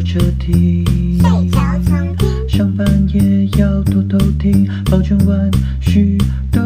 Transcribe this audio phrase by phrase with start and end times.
[0.00, 0.82] 坐车听，
[1.20, 6.16] 睡觉常听，上班也要多偷听，保证万事
[6.50, 6.58] 都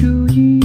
[0.00, 0.60] 如意。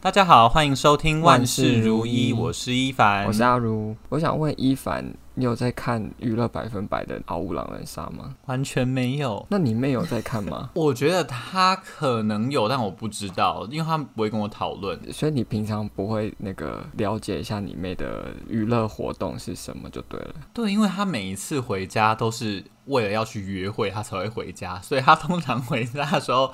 [0.00, 5.04] 大家好，欢迎收听万事如意，我是一凡，我是阿如，我想问一凡。
[5.38, 8.34] 你有在看娱乐百分百的《嗷呜狼人杀》吗？
[8.46, 9.46] 完全没有。
[9.48, 10.70] 那你妹有在看吗？
[10.74, 14.98] 我觉得她可能有，但我不知道，因为她不会跟我讨论。
[15.12, 20.34] 所以你平常不会那个了解一下你妹的娱乐活动是什么就对了。
[20.52, 26.50] 对，因为她每一次回家都是为了要去约会，他才会回家，所以他通常回家的时候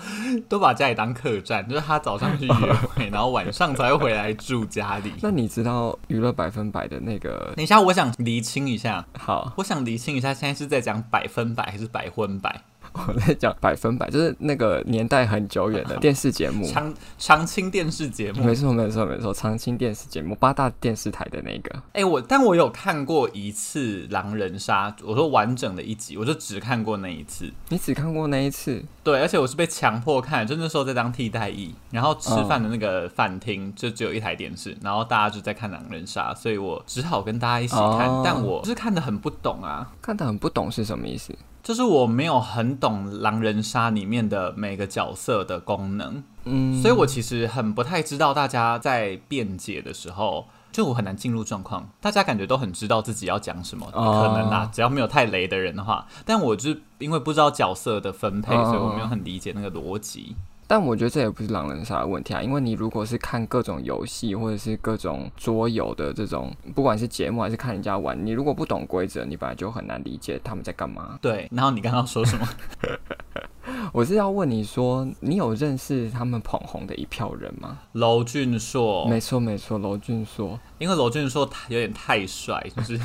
[0.49, 5.13] 都把家里当客栈，就是他早上去约会，然后晚上才会回来住家里。
[5.23, 7.53] 那你知道娱乐百分百的那个？
[7.55, 9.07] 等一下，我想厘清一下。
[9.19, 12.63] 好，我想厘清一下，现在是在讲百分百还是百分百？
[12.95, 21.75] 我在讲百分百，就是那个年代很久远的 电视节目，长长青电视节目，没错没错没错，长青电视节目，八大电视台的那个。
[21.93, 27.53] 哎、欸，我但我有看过一次狼人杀，我说完整的一集，我就只看过那一次。
[27.69, 28.83] 你只看过那一次？
[29.03, 41.35] 对，而且我是被强迫看，就那时候在当替代役，然后吃饭的那个饭厅就只有一台电视，然后大家就在看狼人杀，所以我只好跟大家一起看，哦、但我就是看的很不懂啊，看的很不懂是什么意思？
[41.65, 51.89] 就是我没有很懂狼人杀里面的每个角色的功能，嗯，所以我其实很不太知道大家在辩解的时候，就我很难进入状况。
[52.03, 60.37] 大家感觉都很知道自己要讲什么，哦、可能啊，只要没有太雷的人的话，但我就因为不知道角色的分配，哦、所以我没有很理解那个逻辑。
[60.67, 71.19] 但我觉得这也不是狼人杀的问题啊，因为你如果是看各种游戏或者是各种桌游的这种，不管是节目还是看人家玩，你如果不懂规则，你本来就很难理解他们在干嘛。
[71.21, 72.49] 对，然后你刚刚说什么？
[73.93, 77.79] 我是要问你说，你有认识他们捧红的一票人吗？
[77.93, 82.99] 娄俊硕，没错没错，娄俊硕，因为娄俊硕有点太帅，就是。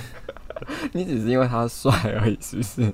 [0.94, 2.94] 你只是因为他帅而已，是不是？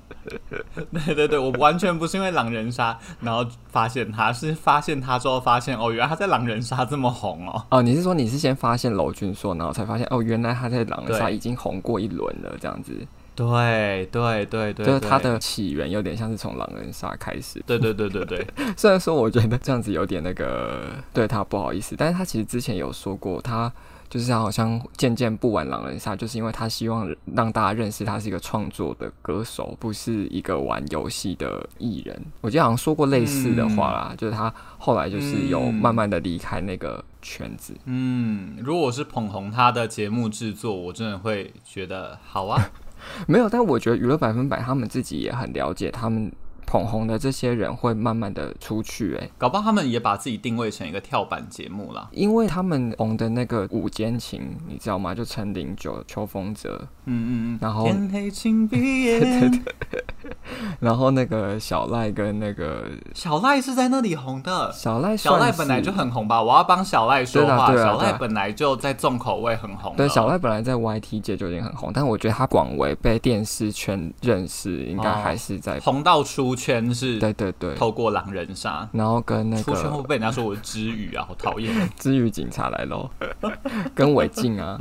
[1.06, 7.66] 对对对，我完全不是因为狼人杀，然后发现他是发现他之后发现哦，原来他在狼人杀这么红哦。
[7.70, 12.94] 哦，你是说你是先发现娄俊硕，然后才发现哦，原来他在狼人杀已经红过一轮了，这样子。
[13.36, 17.62] 对对对对，就是他的起源有点像是从狼人杀开始。
[17.66, 18.47] 对对对对对，
[18.78, 20.84] 虽然说我觉得这样子有点那个
[21.14, 23.72] 对他不好意思，但是他其实之前有说过他。
[24.16, 32.18] 就是他好像渐渐不玩狼人杀，就是因为他希望让大家认识他是一个创作的歌手，不是一个玩游戏的艺人。
[32.40, 37.76] 我记得好像说过类似的话啦，嗯、就是他后来就是有慢慢的离开那个圈子。
[37.84, 42.72] 嗯，如果我是捧红他的节目制作，我真的会觉得好啊。
[43.28, 46.32] 没有，但我觉得娱乐百分百他们自己也很了解他们。
[46.66, 52.08] 捧红的这些人会慢慢的出去，哎，搞不好他们也把自己定位成一个跳板节目啦。
[52.12, 55.14] 因为他们红的那个午间情，你知道吗？
[55.14, 59.59] 就陈零九、邱风泽，嗯嗯嗯，然后天黑请闭眼，对 对
[59.92, 60.06] 对，
[60.80, 64.72] 然后那个小赖跟那个小赖是在那里红的。
[64.72, 66.42] 小赖小赖本来就很红吧？
[66.42, 67.76] 我要帮小赖说话。
[67.76, 69.94] 小赖本来就在重口味很红。
[69.97, 76.55] 对，小赖本来在 YT 界就已经很红，但我觉得他广为被电视圈认识，应该还是在红到出。
[76.56, 81.74] 圈是，对对对，透过狼人杀，然后跟那个出圈会被人家说我是知语啊，好讨厌！
[81.98, 83.10] 知语警察来喽，
[83.94, 84.80] 跟韦静啊，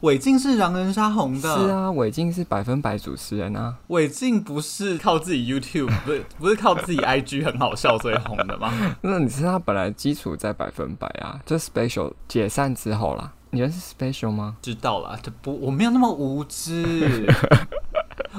[0.00, 8.72] 韦静是狼人杀红的，是啊，韦静是百分百主持人啊，韦静不是靠自己 YouTube，不是不是靠自己 IG 很好笑所以红的吗？
[9.02, 14.56] 那你是他本来基础在百分百啊，就 Special 解散之后啦，你认识 Special 吗？
[14.60, 17.26] 知道啦，这不我没有那么无知。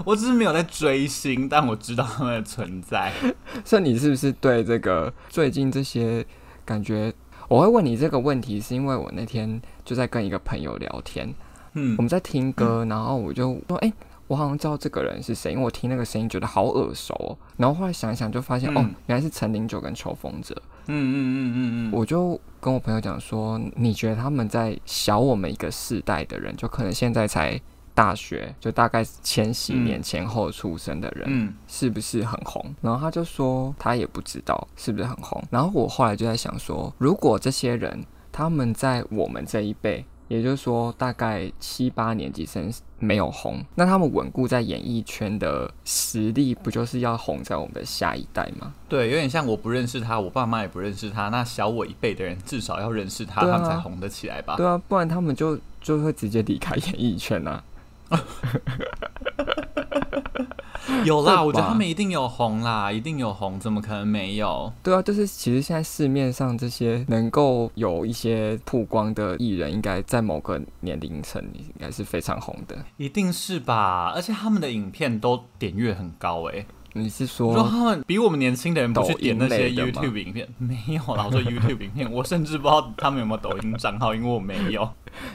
[0.05, 3.11] 我只是没有在追星，但我知道他们的存在。
[3.63, 6.25] 所以你是不是对这个最近这些
[6.65, 7.13] 感觉？
[7.47, 11.31] 我会问你这个问题，是因为我那天就在跟一个朋友聊天，
[11.73, 13.93] 嗯，我们在听歌，然后我就说，哎、欸，
[14.27, 17.37] 我好像知道这个人是谁，因为我听那个声音觉得好耳熟哦。
[17.57, 20.59] 然后后来想想，就发现、嗯、哦，原来是陈零九跟秋风者。
[20.87, 27.61] 嗯嗯嗯嗯嗯，我就跟我朋友讲说，你觉得他们在小我们一个世代的人，就可能现在才。
[27.95, 32.73] 大学就大概千禧年前后出生的人，嗯，是不是很红？
[32.81, 35.43] 然后他就说他也不知道是不是很红。
[35.51, 48.73] 然后我后来就在想说，如果这些人他们在我们这一辈，也就是说大概七八年级生没有红，那他们稳固在演艺圈的实力，不就是要红在我们的下一代吗？
[48.89, 54.55] 对，有点像我不认识他，我爸妈也不认识他，那小我一辈的人至少要认识他，他们才红得起来吧？
[54.55, 57.63] 对啊，不然他们就就会直接离开演艺圈啊。
[61.05, 64.71] 有啦，我觉得他们一定有红啦，一定有红，怎么可能没有？
[64.81, 74.13] 对啊，就是其实现在市面上这些能够有一些曝光的艺人，应该在某个年龄层应该是非常红的，一定是吧？
[74.15, 76.65] 而且他们的影片都点阅很高哎、欸。
[76.95, 80.47] 你是说，说他们比我们年轻的人不去点那些 YouTube 影片？
[80.59, 84.87] 没有啦，我说 YouTube 影片，我甚至不知道他们有没有抖音账号，因为我没有。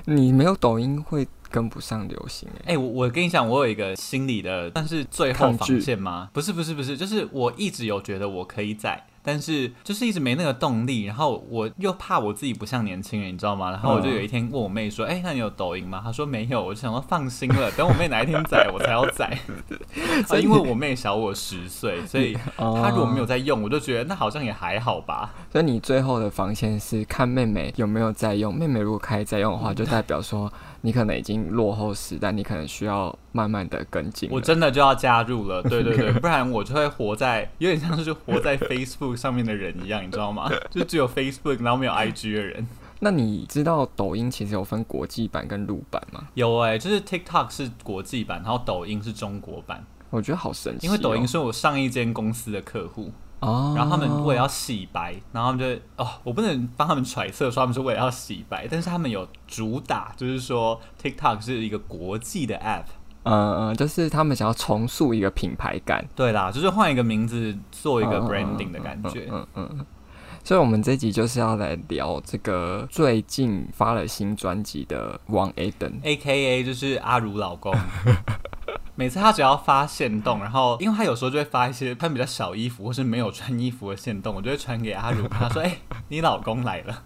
[0.04, 2.62] 你没有抖音会跟不上流行哎、欸。
[2.68, 6.28] 哎、欸，我我跟你讲，我有一个心理的，但是最后防线吗？
[6.32, 9.04] 不是不是不是，就是我一直有觉得我可以在。
[9.20, 13.70] 但是就是一直没那个动力，然后我又怕我自己不像年轻人，你知道吗？
[13.70, 16.64] 然后我就有一天问我妹说：“哎、欸，那你有抖音吗？”她说没有。
[16.64, 19.38] 我就想说放心了，等我妹哪一天载我才要载。
[20.30, 25.34] 啊，因为我妹小我十岁，所以她如果没有在用，我就觉得那好像也还好吧。
[25.52, 30.50] 所以你最后的防线是看妹妹有没有在用，妹妹如果开始在用的话，就代表说。
[30.80, 34.28] 你可能已经落后时代，你可能需要慢慢的跟进。
[34.32, 40.50] 我真的就要加入了， 对对对，不然我就会活在有点像是活在 Facebook 上面的人一样，你知道吗？
[40.70, 42.66] 就只有 Facebook，然后没有 IG 的人。
[43.00, 46.28] 那你知道抖音其实有分国际版跟陆版吗？
[46.34, 49.84] 有哎、欸，就是 TikTok 是国际版，然后抖音是中国版。
[50.10, 53.12] 我觉得好神奇、哦，因为抖音是我上一间公司的客户。
[53.40, 62.84] 哦，然后他们为了要洗白，然后他们就哦，我不能帮他们揣测说他们是为了要洗白，但是他们有主打，就是说 TikTok 是一个国际的 App，
[63.22, 69.86] 嗯嗯，就是他们想要重塑一个品牌感，对啦，就是换一个名字做一个 branding 的感觉，嗯嗯，嗯，
[70.48, 77.70] 所以我们这集就是要来聊这个最近发了新专辑的王 Aden，AKA 就是阿如老公。
[78.96, 85.78] 每次他只要发现动，然后因为他有时候就会发一些穿比较小衣服或是没有穿衣服的现动，我就会传给阿如，他说：“哎、欸，
[86.08, 87.02] 你老公来了。”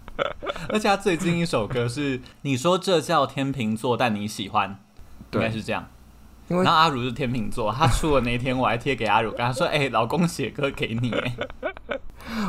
[0.71, 4.79] 而且他最近一首歌是你说这叫天秤座，但你喜欢，
[5.33, 5.89] 应该是这样。
[6.49, 11.13] 因为然后阿如是天秤座，他出的那天我还贴给阿如，跟他说：“哎、欸，老公写歌给你。”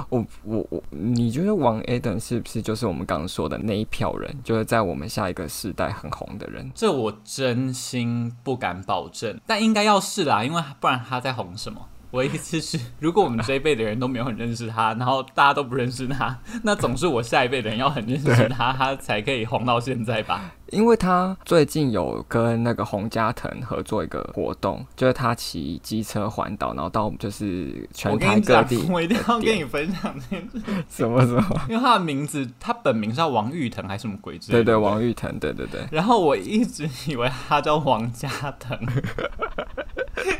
[0.08, 6.70] 我我我，你觉得王 Aden 是不是就是我们刚刚说的那一票人，就是在我们下一个世代很红的人？
[6.74, 11.88] 这我真心不敢保证，但应该要是啦，因为不然他在红什么？
[12.14, 20.52] 我意思是，如果我们这一辈的人都没有很认识他，然后大家都不认识他， 那总是我下一辈的人要很认识他，他才可以红到现在吧？
[20.70, 28.76] 因为他最近有跟那个洪嘉腾合作一个活动，就是他骑机车环岛，然后到就是全台各地。
[28.88, 30.62] 我，我一定要跟你分享这件事。
[30.88, 31.60] 什么什么？
[31.68, 34.64] 因为他的名字，他本名叫王玉腾还是什么鬼之类的？
[34.64, 35.80] 对对，王玉腾，对对对。
[35.90, 38.28] 然后我一直以为他叫王嘉
[38.60, 38.78] 腾。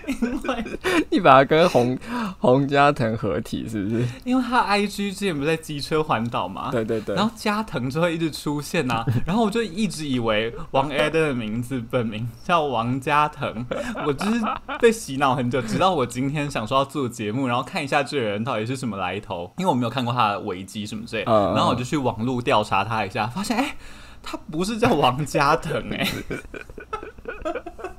[0.07, 0.65] 因 为
[1.11, 1.99] 你把他跟洪
[2.39, 4.05] 洪嘉腾合体是不是？
[4.25, 6.71] 因为他 I G 之前不是在机车环岛嘛？
[6.71, 7.15] 对对对。
[7.15, 13.67] 然后嘉腾就会一直出现呐、啊， 然后我就一直以为王 Aden 的名字本名叫王嘉腾，
[14.07, 14.41] 我就是
[14.81, 23.77] 被洗脑很久，直到我今天想说要做节目，然后看一下这个人到底是什么来头，因为我没有看过他的维基什么之类，然后我就去网络调查他一下，发现哎、欸，
[24.23, 26.09] 他不是叫王嘉腾哎。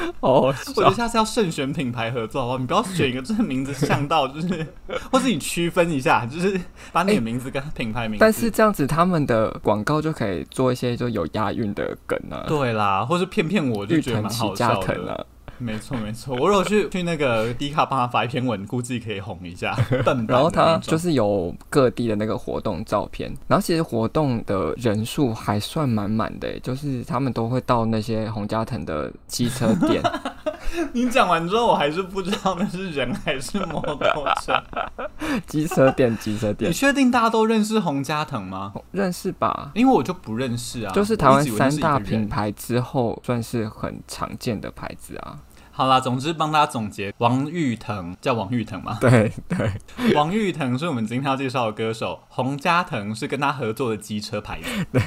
[0.20, 2.58] 哦，我觉得下次要慎选品牌合作好不好？
[2.58, 4.66] 你不要选一个这个名字像到，就是，
[5.10, 6.60] 或是你区分一下，就是
[6.92, 8.20] 把你的名字跟品牌名字。
[8.20, 12.44] 但是这样子，他们的广告就可以做一些就有押韵的梗啊。
[12.46, 15.26] 对啦，或是骗骗我，就觉得蛮好笑的。
[15.58, 19.76] 没错没错，我如果去去那个迪卡帮他发一篇文，估计可以红一下。
[20.28, 30.02] 然后他就是有各地的那个活动照片，然后其实活动的人数还算满满的，就是他们都会到那些洪家腾的机车店。
[30.92, 33.98] 你讲完之后，我还是不知道那是人还是摩托
[34.42, 34.52] 车。
[35.46, 36.70] 机车店，机车店。
[36.70, 38.72] 你确定大家都认识洪家腾吗？
[38.90, 40.92] 认识吧，因为我就不认识啊。
[40.92, 45.38] 就是台湾三大品牌之后，算是很常见的牌子啊。
[45.76, 48.96] 好啦，总之帮大家总结，王玉腾叫王玉腾吗？
[48.98, 49.70] 对对，
[50.14, 54.86] 王玉腾是我们今天要介绍的歌手，洪嘉腾是跟他合作的机车牌子。
[54.90, 55.02] 对，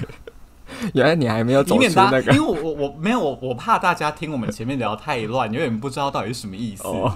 [0.94, 6.84] 原来你还没有走出那个，因为我我我没有我我怕大家听我们前面聊太乱，有点不知道到底是什么意思。
[6.88, 7.10] 哦，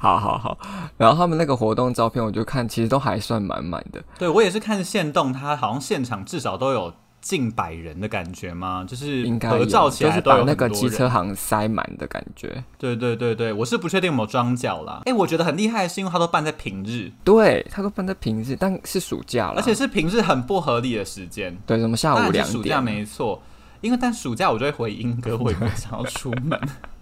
[0.00, 0.56] 好好好，
[0.96, 4.02] 然后他们那个活动照片，我就看其实都还算满满的。
[4.18, 6.94] 对，我也是看现动，他好像现场至少都有。
[7.20, 8.84] 近百人的感觉吗？
[8.88, 12.62] 就是合照起来都有就是把那个机车行塞满的感觉。
[12.78, 15.00] 对对对对，我是不确定有没有装脚啦。
[15.06, 21.56] 哎、欸，我觉得很厉害是因为他都办在平日，对，他都办在平日，但是暑假了，而且是平日很不合理的时间。
[21.66, 22.44] 对，什么下午两点？
[22.46, 23.42] 暑假没错，
[23.80, 26.58] 因为但暑假我就会回英哥，我也不想要出门。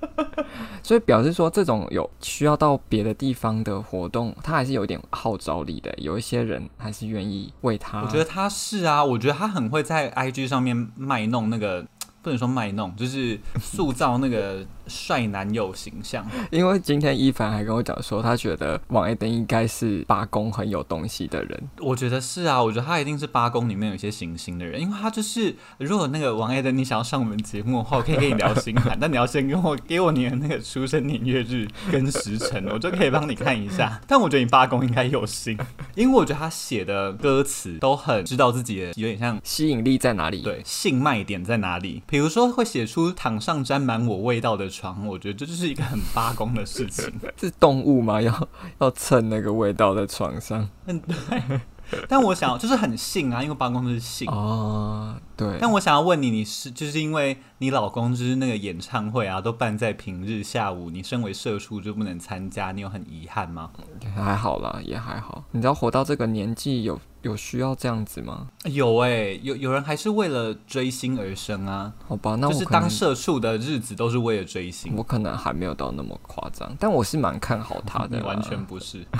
[0.82, 5.92] 所以表示说，这种有需要到别的地方的活动，他还是有点号召力的。
[5.98, 8.02] 有一些人还是愿意为他。
[8.02, 11.84] 我觉得他是啊，我觉得他很会在 IG 上面卖弄那个，
[12.22, 16.26] 不能说卖弄，就是塑造那个帅男友形象。
[16.50, 21.68] 因为今天一凡还跟我讲说，他觉得王 A 登应该是八公很有东西的人。
[21.80, 34.00] 我觉得是啊，我觉得他一定是八公里面有一些行星的人，因为他就是如果那个王 A 登你想要上我们节目的话，我可以跟你聊星盘， 但你要先跟我给我你的那个出生年月日跟时辰，我就可以帮你看一下。
[34.06, 35.58] 但我觉得你八公应该有星，
[35.94, 42.02] 因为我觉得他写的歌词都很知道自己的有点像吸引力在哪里，对，性卖点在哪里。
[42.06, 47.04] 比如说会写出躺上沾满我味道的床，我觉得这就是一个很八公的事情。
[47.40, 48.20] 是动物吗？
[48.20, 50.68] 要要蹭那个味道在床上？
[50.86, 51.60] 嗯，对。
[52.08, 55.56] 但我想就是很性啊，因为八公是性哦，对。
[55.60, 63.70] 但我想要问你，你是就是因为你老公就是那个演唱会啊，都办在平日下午，你身为社畜就不能参加，你有很遗憾吗？
[64.16, 65.44] 还好啦，也还好。
[65.52, 68.46] 你知道活到这个年纪有有需要这样子吗？
[68.64, 71.92] 有哎、欸，有有人还是为了追星而生啊。
[72.06, 74.94] 好吧，那我就是当社畜的日子都是为了追星。
[74.96, 78.16] 我可能还没有到那么夸张，但我是蛮看好他的。
[78.16, 79.04] 你完全不是。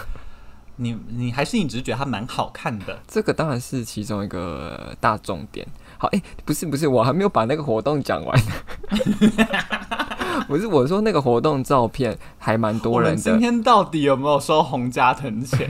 [0.78, 5.66] 你你还是你只是觉得他蛮好看的，这个当然是其中一个大重点。
[5.98, 8.38] 好，哎、欸，不是不是，我还没有把那个活动讲完。
[10.46, 13.22] 不是，我说那个活动照片还蛮多人的。
[13.22, 15.66] 今天到底有没有收洪家腾钱？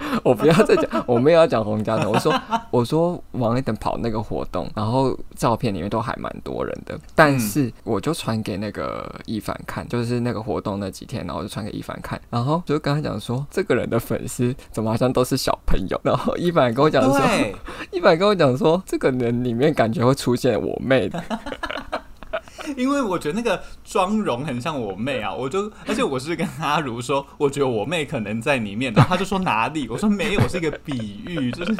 [0.24, 2.08] 我不要再讲， 我没有要讲洪家的。
[2.08, 2.32] 我说，
[2.70, 6.98] 我说王一等跑那个活动，然后照片里面都还蛮多人的。
[7.14, 16.00] 但是我就传给那个一凡看，就是那个活动那几天，然后就传给一凡看，然后就跟他讲说，这个人的粉丝怎么好像都是小朋友？
[16.02, 17.20] 然后一凡跟我讲说，
[17.90, 21.22] 一凡跟我讲说，这个人里面感觉会出现我妹的。
[22.76, 29.88] 因为我觉得那个妆容很像我妹啊，我就而且我是跟阿如说，我觉得我妹可能在里面，然后他就说哪里？
[29.88, 31.72] 我说没有，是一个比喻，就是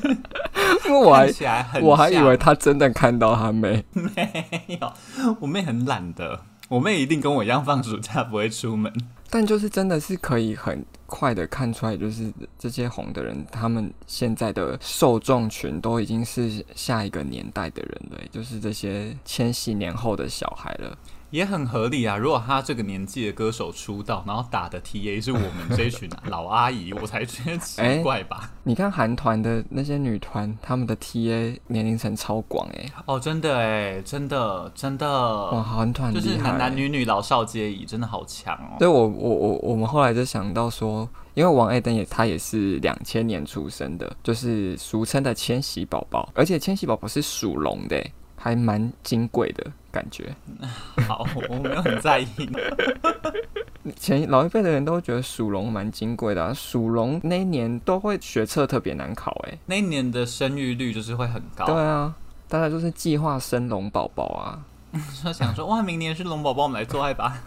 [0.86, 4.92] 因为我还起来很，我还以为他真的看到他妹，没有，
[5.40, 8.92] 我妹很懒的，我妹一定跟我一样放暑假不会出门。
[9.30, 20.98] 但就是真的是可以很快的看出来，就是这些红的人，他们现在的受众群都已经是下一个年代的人了，就是这些千禧年后的小孩了。
[21.30, 22.16] 也很合理啊！
[22.16, 28.38] 如果他这个年纪的歌手出道，然后打的 TA 是我们这群 老阿姨，我才觉得奇怪吧？
[28.42, 32.92] 欸、你看韩团的那些女团，他们的 TA 年龄层超广哎、欸！
[33.06, 35.06] 哦，真的哎，真的真的
[35.52, 38.76] 哇，韩团就是男男女女老少皆宜，真的好强哦！
[38.78, 49.64] 所以我我我我们后来就想到说，因为王爱登也他也是两千年出生的，就是俗称的千禧宝宝，而且千禧宝宝是属龙的，还蛮金贵的。
[49.90, 50.34] 感觉
[51.08, 52.26] 好，我没有很在意。
[53.96, 61.64] 前老一辈的人都觉得属龙蛮金贵的，啊，属龙那一年都会学测特别难考，哎，那一年的生育率就是会很高。
[61.64, 62.14] 对啊，
[62.46, 64.62] 大家就是计划生龙宝宝啊，
[65.14, 67.42] 说想说哇，明年是龙宝宝，我们来做爱吧。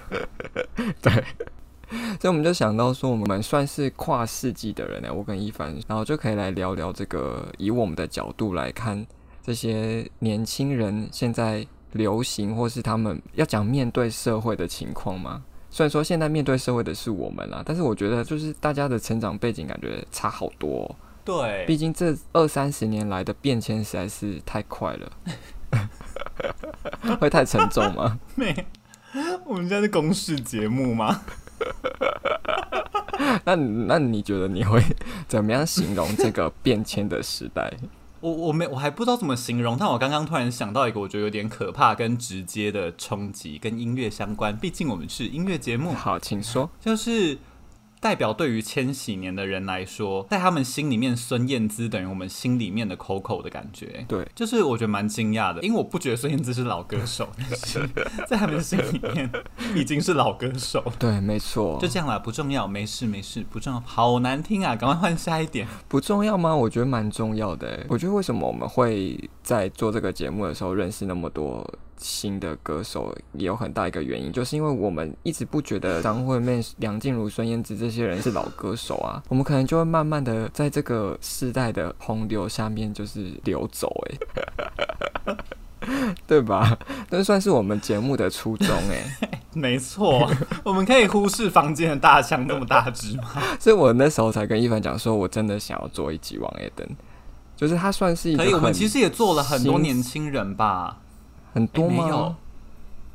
[1.02, 1.14] 对，
[2.20, 9.06] 所以我们就想到说，我们算是跨世纪的人呢，我跟一凡，然后就可以来聊聊这个，以我们的角度来看
[9.44, 11.66] 这些年轻人现在。
[11.94, 15.44] 流行，或是他们要讲面对社会的情况吗？
[15.70, 20.96] 虽然说现在面对社会的是我们啦，但是我觉得就是大家的成长背景感觉差好多喔。
[21.26, 25.12] 对，毕竟这二三十年来的变迁实在是太快了，
[27.20, 28.20] 会太沉重吗？
[28.36, 28.54] 没，
[29.46, 31.22] 我们现在是公视节目吗？
[33.46, 34.82] 那那你觉得你会
[35.28, 37.72] 怎么样形容这个变迁的时代？
[38.24, 44.56] 我我没我还不知道怎么形容，但我刚刚突然想到一个我觉得有点可怕跟直接的冲击，跟音乐相关。
[44.58, 45.92] 毕竟我们是音乐节目。
[45.92, 46.70] 好，请说。
[46.80, 47.38] 就是。
[48.04, 54.04] 代表对于千禧年的人来说，在他们心里面，孙燕姿等于我们心里面的 Coco 的感觉。
[54.10, 57.90] 对，就是我觉得蛮惊讶的，因为我不觉得孙燕姿是老歌手，但是
[58.28, 59.32] 在他们心里面
[59.74, 60.84] 已经是老歌手。
[61.00, 61.80] 对，没错。
[61.80, 63.80] 就这样啦，不重要，没事没事，不重要。
[63.86, 65.66] 好难听啊，赶快换下一点。
[65.88, 66.54] 不重要吗？
[66.54, 67.86] 我觉得蛮重要的。
[67.88, 71.66] 我觉得为什么我们会在做这个节目的时候认识那么多？
[71.98, 83.90] 新的歌手也有很大一个原因，就是因为我们一直不觉得张惠妹、梁静茹、孙燕姿这些人是老歌手啊， 我们可能就会慢慢的在这个世代的洪流下面就是流走，
[85.26, 85.36] 哎，
[86.28, 86.78] 对吧？
[87.10, 90.30] 那算是我们节目的初衷，哎， 没错，
[90.64, 93.30] 我们可以忽视房间的大象那么大只吗？
[93.60, 96.88] 所以我那时候才跟一凡讲说，我真的想要做一集王 A 登，
[97.56, 101.00] 就是他算是一个，可以，我们其实也做了很多年轻人吧。
[101.54, 102.04] 很多吗？
[102.04, 102.36] 欸、没有，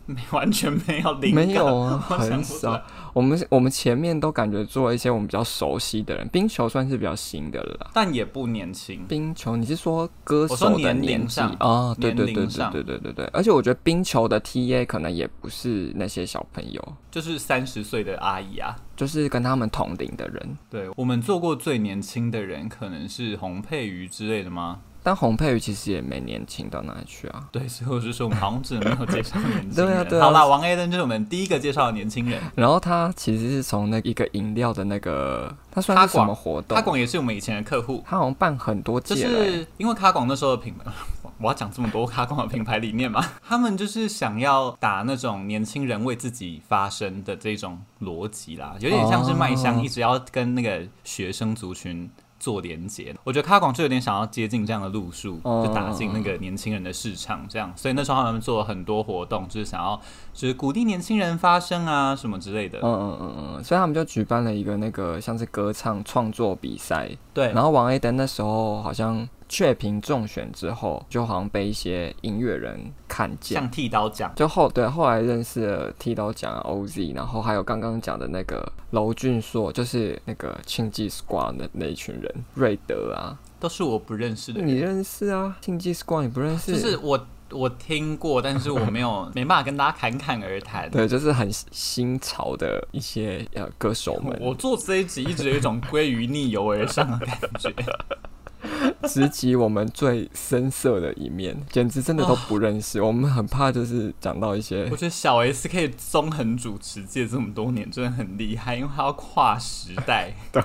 [0.07, 2.81] 没 完全没有灵感，没有啊， 很少。
[3.13, 9.05] 我们我们前面都感觉做了一些我们比较熟悉的人，冰球算是比较新的了啦，但也不年轻。
[9.09, 11.97] 冰球，你是说歌手的年纪啊、哦？
[12.01, 13.27] 对对对对对对对对。
[13.33, 20.57] 而且我觉得冰球的 TA 可能也不是那些小朋友，就是三十岁的阿姨啊，就是跟他们同龄的人。
[20.71, 24.81] 对，我们做过最年轻的人，可能是洪佩瑜之类的吗？
[25.09, 27.49] 但洪佩瑜其实也没年轻到哪里去啊。
[27.51, 29.89] 对，所以我就说我们好像只能没有介绍年轻人。
[29.89, 30.25] 对啊，对啊。
[30.25, 32.39] 好啦，王 A 登就是我们第一个介绍的年轻人。
[32.55, 36.77] 然后他其实是从那一个饮料的那个，他算是什么活动？
[36.77, 39.15] 咖广也是我们以前的客户，他好像办很多届。
[39.15, 40.93] 就是因为咖广那时候的品牌，
[41.39, 43.25] 我要讲这么多卡广的品牌理念嘛？
[43.49, 52.11] 他们就是想要打那种年轻人为自己发声的这种逻辑啦，有点像是麦香一直要跟那个学生族群。
[52.39, 57.73] 做连接，我觉得卡广就有点想要接近这样的路数，就打进那个年轻人的市场，这样。
[57.77, 60.01] 所以那时候他们做了很多活动，就是想要
[60.33, 62.79] 就是鼓励年轻人发声啊什么之类的。
[62.83, 67.11] 嗯嗯嗯嗯，所以他们就举办了一个那个像是歌唱创作比赛。
[67.35, 69.29] 对，然后王 A 登那时候好像。
[69.49, 84.69] 雀屏中选之后，就好像被一些音乐人看见，像剃刀奖，就后对后来认识了剃刀奖 OZ，然后还有刚刚讲的那个娄俊硕，就是那个庆记 Squad 的那一群人，瑞德啊，都是我不认识的人。
[84.69, 85.57] 你认识啊？
[85.61, 86.75] 庆记 Squad 你不认识？
[86.75, 90.91] 就是我我听过，但是我没有 没办法跟大家侃侃而谈。
[90.91, 94.39] 对，就是很新潮的一些呃歌手们。
[94.43, 97.73] 我做这一集一直有一种归于逆流而上的感觉。
[99.09, 102.99] 直击我们最深色的一面，简直真的都不认识。
[102.99, 110.35] Oh, 我们很怕就是讲到一些，我觉得小 S 可以纵横主持界这么多年，真的很厉害，因为他要跨时代。
[110.53, 110.63] 对，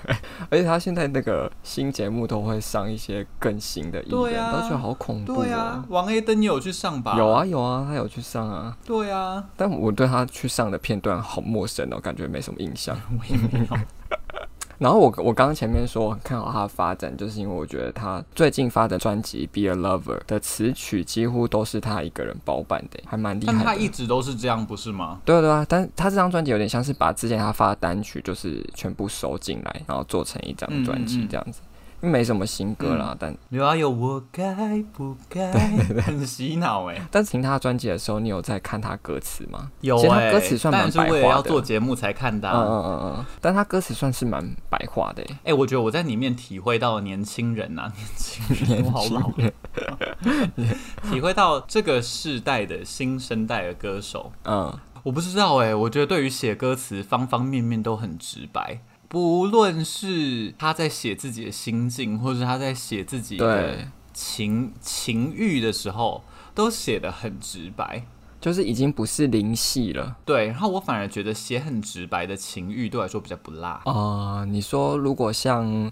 [0.50, 5.44] 而且他现在那个新节目都会上一些更新的艺人，都觉得好恐怖。
[5.44, 7.16] 对啊，王 A 登你有去上吧？
[7.18, 8.76] 有啊有啊，他有去上啊。
[8.86, 12.98] 对啊，但我对他去上的片段好陌生哦，感觉没什么印象。
[13.20, 13.78] 我也没有。
[14.78, 23.60] 然后我我刚刚前面说看好他的发展，就是因为我觉得他最近发的专辑《Be a Lover》的词曲几乎都是他一个人包办的，还蛮厉害的。
[23.60, 25.20] 但他一直都是这样，不是吗？
[25.24, 31.60] 对啊对啊，但他这张专辑有点像是把之前他发的单曲就是全部收进来，然后做成一张专辑这样子。
[31.62, 31.70] 嗯嗯
[32.10, 34.54] 没什么新歌啦，嗯、但有啊有，我该
[34.92, 35.52] 不该
[36.02, 37.02] 很洗脑哎。
[37.10, 39.72] 但是听他专辑的时候，你有在看他歌词吗？
[39.80, 41.06] 有、欸，其实他歌词算蛮白话的。
[41.06, 42.52] 但是为了要做节目才看到。
[42.52, 43.26] 嗯嗯嗯嗯。
[43.40, 45.54] 但他歌词算是蛮白话的哎、欸。
[45.54, 49.32] 我觉得我在里面体会到年轻人啊， 年轻人，我好老。
[51.10, 54.32] 体会到这个世代的新生代的歌手。
[54.44, 58.80] 嗯，我不知道哎、欸，我觉得对于写歌词，方方面面都很直白。
[59.14, 66.24] 不论是他在写自己的心境，或者是他在写自己的情情欲的时候，
[66.56, 68.08] 都写的很直白，
[68.42, 70.16] 就是已经不是灵系了。
[70.26, 74.46] 对，然后我反而觉得写很直白的情欲对我来说比较不辣啊、呃。
[74.50, 75.92] 你说如果像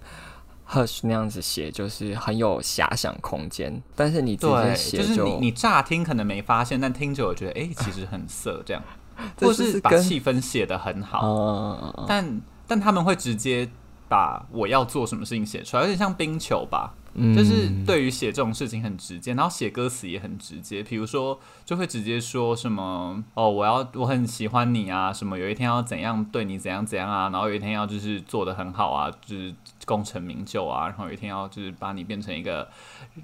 [0.67, 8.81] Hush 那样子写，就是很有遐想空间，但是你直接写就，就是你你乍听可能没发现，但听着我觉得哎、欸，其实很色这样，
[9.39, 12.41] 或是把气氛写得很好，呃、但。
[12.71, 13.69] 但他们会直接
[14.07, 20.81] 把我要做什么事情写出来，有点像冰球吧，嗯、就是对于写这种事情很直接，然后写歌词也很直接。
[20.81, 29.53] 比如说，就会直接说什么哦，我要我很喜欢你啊，什么有一天要怎样对你怎样怎样啊，然后有一天要就是做的很好啊，就是
[29.85, 32.69] 功成名就啊，然后有一天要就是把你变成一个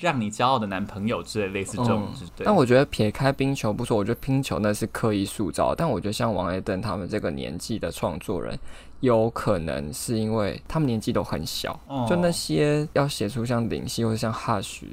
[0.02, 2.10] 让你骄傲的男朋友之类类似这种。
[2.44, 8.60] 但我觉得撇开冰球不说，我觉得冰球那是刻意塑造，但我觉得像王艾登他们这个年纪的创作人。
[9.00, 14.84] 有可能是因为他们年纪都很小，哦、就那些要写出像林夕或者像 Hush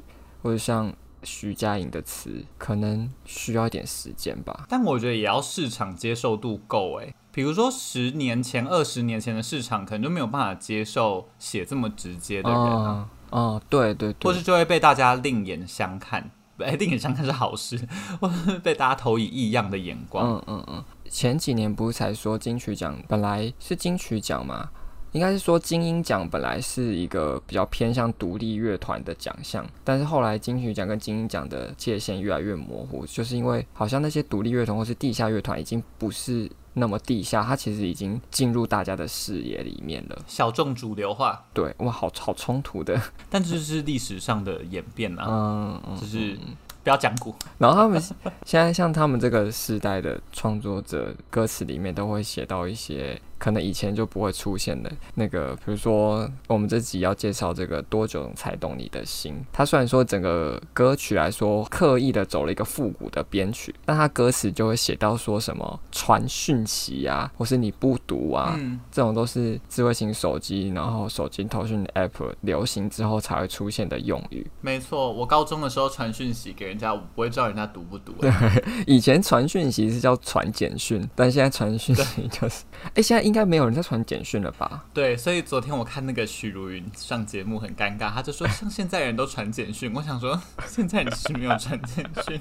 [0.43, 4.65] 或者像徐佳莹的词，可能需要一点时间吧。
[4.69, 13.09] 但我觉得也要市场接受度够诶，比如说十年前、二十年前的市场，可能就没有办法接受写这么直接的人啊。
[13.31, 16.29] 哦，哦，对对对，或是就会被大家另眼相看。
[16.59, 17.77] 哎，另眼相看是好事，
[18.21, 20.35] 或是被大家投以异样的眼光。
[20.35, 20.83] 嗯嗯嗯。
[21.15, 24.69] 前几年不是才说金曲奖本来是金曲奖嘛？
[25.13, 41.45] 应该是说金音奖本来是一个比较偏向独立乐团的奖项，但是后来金曲奖跟金音奖的界限越来越模糊，就是因为好像那些独立乐团或是地下乐团已经不是那么地下，它其实已经进入大家的视野里面了，小众主流化。
[41.53, 43.01] 对，哇，好好冲突的，
[43.31, 46.37] 但这是历史上的演变啊，嗯，嗯就是。
[46.85, 47.99] 不要讲古，然后他们
[48.45, 74.45] 现在像他们这个时代的创作者，歌词里面都会写到一些可能以前就不会出现的那个，比如说我们这集要介绍这个多久才懂你的心，它虽然说整个歌曲来说刻意的走了一个复古的编曲，但它歌词就会写到说什么传讯息啊，或是你不读啊，嗯、这种都是智慧型手机，然后手机通讯 App 流行之后才会出现的用语。
[74.61, 78.13] 没错，我高中的时候传讯息给人家，我不会知道人家读不读。
[78.19, 78.31] 对，
[78.87, 84.85] 以前传讯息是叫传简讯，但现在传讯息就是，哎对，现在应该没有人在传简讯了吧？
[84.93, 92.39] 对，所以昨天我看那个许茹芸上节目很尴尬，他就说 像现在人都传简讯，我想说现在你是没有传简讯。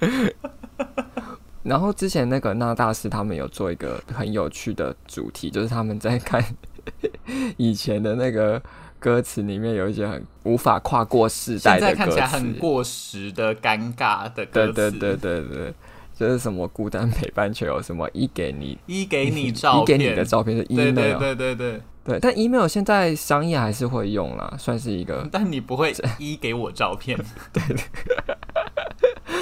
[1.62, 6.44] 然后之前那个那大师他们有做一个很有趣的主题，就是他们在看
[7.56, 8.62] 以前的那个
[8.98, 14.72] 歌词里面有一些很无法跨过世代的歌词，现在看起来很过时的尴尬的歌词。
[14.74, 15.74] 对对对对对，
[16.20, 21.80] 就是什么孤单陪伴，却有什么一给你一给你照片，一给你的照片是 email，对对对对对。
[22.02, 25.26] 对，但 email 现在商业还是会用啦，算是一个。
[25.32, 27.16] 但你不会 一给我照片，
[27.52, 27.84] 对，对，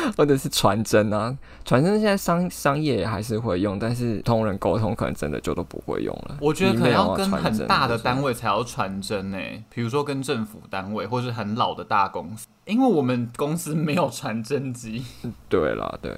[0.16, 6.38] 或者是传真啊，传真现在商商业也还是会用，但是同人沟通可能真的就都不会用了。
[6.40, 9.38] 我觉得可能要跟很大的单位才要传真呢，
[9.70, 15.04] 比如说跟政府单位或是很老的大公司，因为我们公司没有传真机。
[15.48, 16.12] 对啦，对，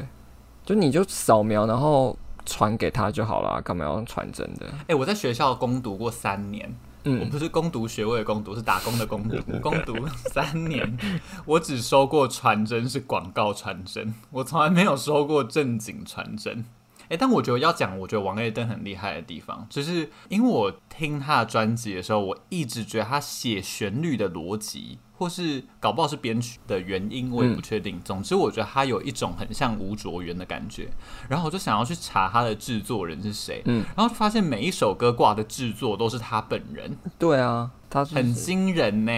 [0.71, 2.17] 就你就扫描，然后。
[2.47, 4.67] 传给他就好了，干嘛要传真的？
[4.67, 9.37] 哎、欸，我在学校攻读过三年，嗯，我不是攻读学位的攻读，是打工的攻读。
[9.61, 9.95] 攻读
[10.33, 10.99] 三年，
[11.45, 16.65] 我只收过传真，是广告传真，我从来没有收过正经传真。
[17.11, 24.99] 哎、欸，但我觉得要讲，我觉得王 A 登很厉害的地方，就是因为我听他的专辑的时候，我一直觉得他写旋律的逻辑。
[25.21, 27.97] 或是搞不好是编曲的原因，我也不确定。
[27.97, 30.89] 嗯、总之，我觉得他有一种很像吴卓源的感觉。
[31.29, 36.97] 然后我就想要去查他的制作人是谁，嗯，然后发现每一首歌挂的制作都是他本人。
[37.19, 39.13] 对啊，他很惊人呢。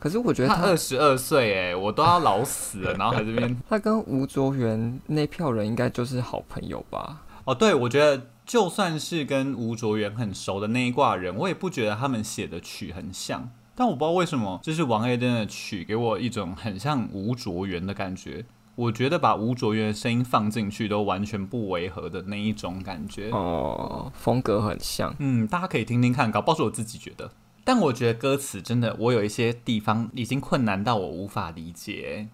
[0.00, 3.56] 可是我觉得他二十二岁，哎，我都要老死了， 然后还这边。
[3.68, 7.22] 他跟吴卓源那票人应该就是好朋友吧？
[7.44, 13.50] 哦，对，我觉得就算是跟吴卓源很熟的那一挂人，我也不觉得他们写的曲很像。
[13.76, 18.44] 但我不知道为什么，就是王 A 登的曲给我一种很像吴卓源的感觉。
[18.76, 23.30] 我觉得把吴卓源的声音放进去都完全不违和的那一种感觉。
[23.30, 25.14] 哦，风格很像。
[25.18, 27.30] 嗯，大家可以听听看，搞不好是我自己觉得。
[27.64, 32.28] 但我觉得歌词真的，我有一些地方已经困难到我无法理解。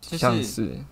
[0.00, 0.84] 就是、像是，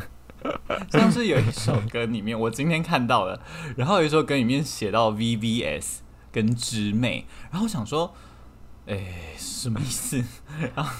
[0.90, 3.40] 像是有一首歌里面，我今天看到了，
[3.76, 5.98] 然后有一首歌里面写到 VVS
[6.30, 8.14] 跟知妹，然后我想说。
[8.88, 10.22] 哎、欸，什么意思？
[10.76, 10.92] 然后，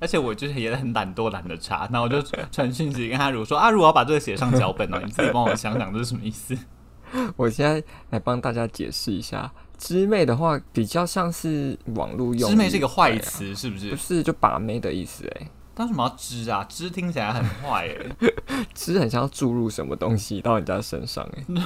[0.00, 1.86] 而且我就是也很懒惰，懒得查。
[1.92, 6.56] 那我就传讯息跟阿如说：“阿如，我要把这个写上脚本哦，你自己帮我想想这是什么意思。
[7.36, 13.90] ”我现在来帮大家解释一下，“知妹”的话比较像是网络用，“知妹”是一个坏词，是不是？
[13.90, 15.26] 不是，就把妹的意思。
[15.36, 21.44] 哎，但为什么要“知”啊？“知”听起来很坏，哎， “知”很像要注入什么东西到人家身上，哎。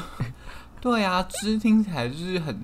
[0.80, 2.56] 对啊，知听起来就是很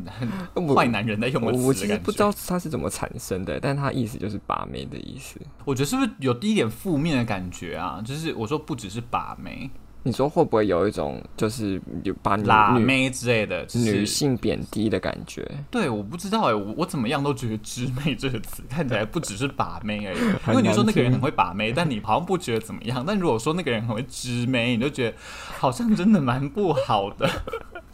[0.54, 5.40] 很坏男人在用的词，我其实不知道它是怎么产生的，但它意思就是把妹的意思。
[5.64, 8.00] 我觉得是不是有第一点负面的感觉啊？
[8.06, 9.68] 就是我说不只是把妹，
[10.06, 15.50] 你说会不会有一种就是有把拉妹之类的、就是、女性贬低的感觉？
[15.70, 20.18] 对，我不知道哎、欸，我我怎么样都觉得“知妹”这个词看起来不只是把妹而已。
[20.52, 23.02] 因为你说那个人很会把妹，但你好像不觉得怎么样。
[23.06, 25.16] 但如果说那个人很会知妹，你就觉得
[25.58, 27.28] 好像真的蛮不好的。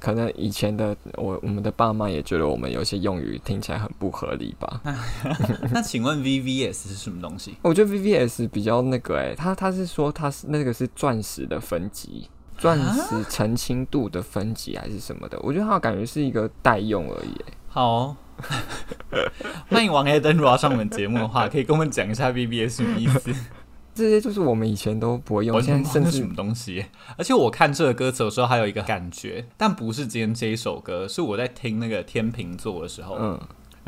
[0.00, 4.80] 可能以前的我，我们的爸妈也觉得我们有些用语听起来很不合理吧？
[5.70, 7.56] 那请问 VVS 是什么东西？
[7.62, 15.38] 我觉得 VVS 比较那个哎、欸，他他是说他是那个是钻石的分级，钻石澄清度的分级还是什么的？
[15.42, 17.44] 我觉得他感觉是一个代用而已、欸。
[17.68, 18.16] 好、哦，
[19.68, 23.32] 欢迎王 A 登，如果要上我们节目的话，可以跟我们讲一下 VVS 什么意思？
[23.94, 26.86] 这些就是我们以前都不会用，现在甚至什么东西。
[27.16, 33.16] 而且我看这个歌词的时候，还有一个感觉，但不是今天这一首歌，是我在听那个天秤座的时候。
[33.18, 33.40] 嗯。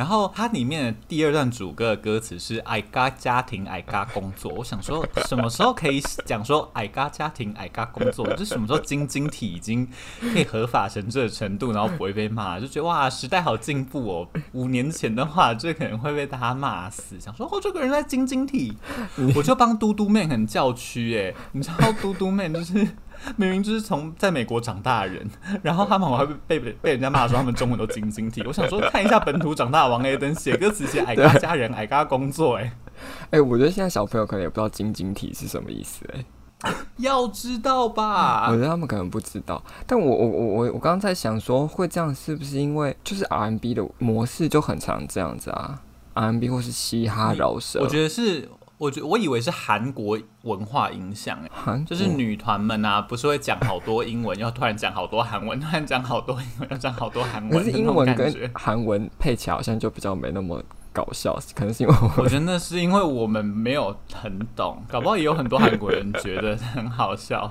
[0.02, 4.50] 然后它里面的第二段主歌的歌词是 “I got 家庭，I got 工作”。
[4.58, 8.26] 我想说，什么时候可以讲说 “I got 家庭，I got 工作”？
[8.34, 9.88] 就什么时候晶晶体已经
[10.20, 14.28] 可以合法成这个程度，然后不会被骂，就觉得哇，时代好进步哦。
[14.50, 17.20] 五年前的话，这可能会被大家骂死。
[17.20, 18.76] 想说哦，这个人在晶晶体，
[19.36, 22.88] 我就帮嘟嘟妹很叫屈哎，你知道嘟嘟妹就是。
[23.36, 25.28] 明明就是从在美国长大的人，
[25.62, 28.42] 然后他们还会被被被人家骂说他们中文都晶晶体。
[28.46, 36.26] 我想说看一下本土长大的王 A 登写歌词写 矮嘎家人矮咖工作哎、欸、哎、欸，我觉得现在小朋友可能也不知道晶晶体是什么意思哎、欸。
[36.98, 38.46] 要知道吧？
[38.48, 39.60] 我觉得他们可能不知道。
[39.86, 45.80] 但我我我我我刚刚在想说，会这样是不是因为就是 R&B 的模式就很常这样子啊
[46.14, 48.48] ？R&B 或是嘻哈饶舌，我觉得是。
[48.82, 57.52] 我觉我以为是韩国文化影响，哎，就是女团们啊，不是会讲好多英文，又突然讲好多韩文，突然讲好多英文，又讲好多韩文。
[57.52, 60.60] 可是英文跟韩文配起来好像就比较没那么
[60.92, 67.48] 搞笑，可能是因为我，我觉得那是因为我们没有很懂，搞不好也有很多韩国人觉得很好笑。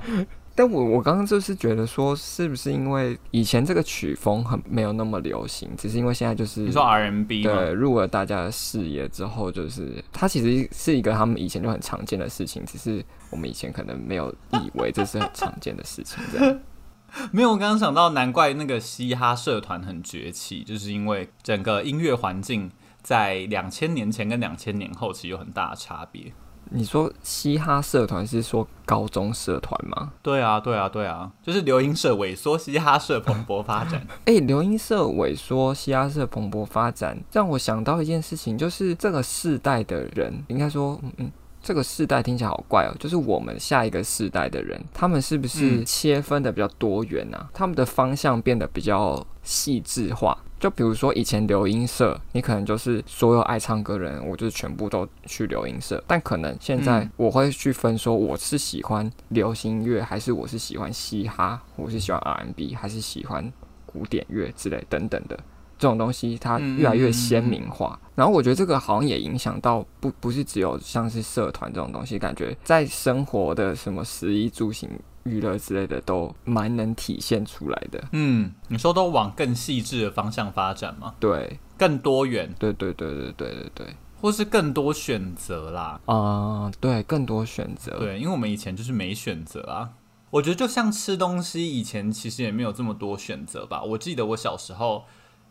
[0.53, 16.21] 但我我刚刚就是觉得说，是不是因为以前这个曲风很没有那么流行，只是因为现在就是你说 R&B 对入了大家的视野之后，就是它其实是一个他们以前就很常见的事情，只是我们以前可能没有以为这是很常见的事情。
[16.31, 16.59] 这样
[17.31, 26.31] 没有，我刚刚想到，难怪那个嘻哈社团很崛起，就是因为整个音乐环境在两千年前跟两千年后其实有很大的差别。
[26.73, 30.13] 你说嘻哈社团是说高中社团吗？
[30.21, 34.01] 对啊，对啊，对啊，就是流音社萎缩，嘻哈社蓬勃发展。
[34.25, 41.31] 哎、欸，流音社萎缩，嘻哈社蓬勃发展，让我想到一件事情，就是这个世代的人，应该说，嗯嗯，
[41.61, 47.49] 这个世代听起来好怪哦，就是我们下一个世代的人，他们是不是切分的比较多元啊？
[47.53, 50.37] 他们的方向变得比较细致化。
[50.61, 56.01] 就比如说以前流音社，你可能就是所有爱唱歌人，我就是全部都去流音社。
[56.05, 63.51] 但可能现在我会去分说，我是喜欢流行音乐，还是我是喜欢嘻哈，我是喜欢 R&B，还是喜欢
[63.87, 65.35] 古典乐之类等等的
[65.79, 67.99] 这种东西，它越来越鲜明化。
[68.13, 74.87] 然后我觉得这个好像也影响到不不是只有像是社团这种东西，感觉在生活的什么食衣住行。
[75.23, 78.03] 娱乐之类的都蛮能体现出来的。
[78.11, 81.15] 嗯，你说都往更细致的方向发展吗？
[81.19, 82.53] 对，更多元。
[82.57, 85.99] 对对对对对对对，或是更多选择啦。
[86.05, 87.99] 啊、呃，对，更多选择。
[87.99, 89.93] 对，因为我们以前就是没选择啊。
[90.31, 93.83] 我觉得就像吃东西，以前其实也没有这么多选择吧。
[93.83, 95.03] 我记得我小时候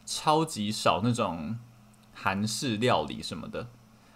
[0.07, 1.59] 超级少那种
[2.15, 3.69] 韩式料理什么的。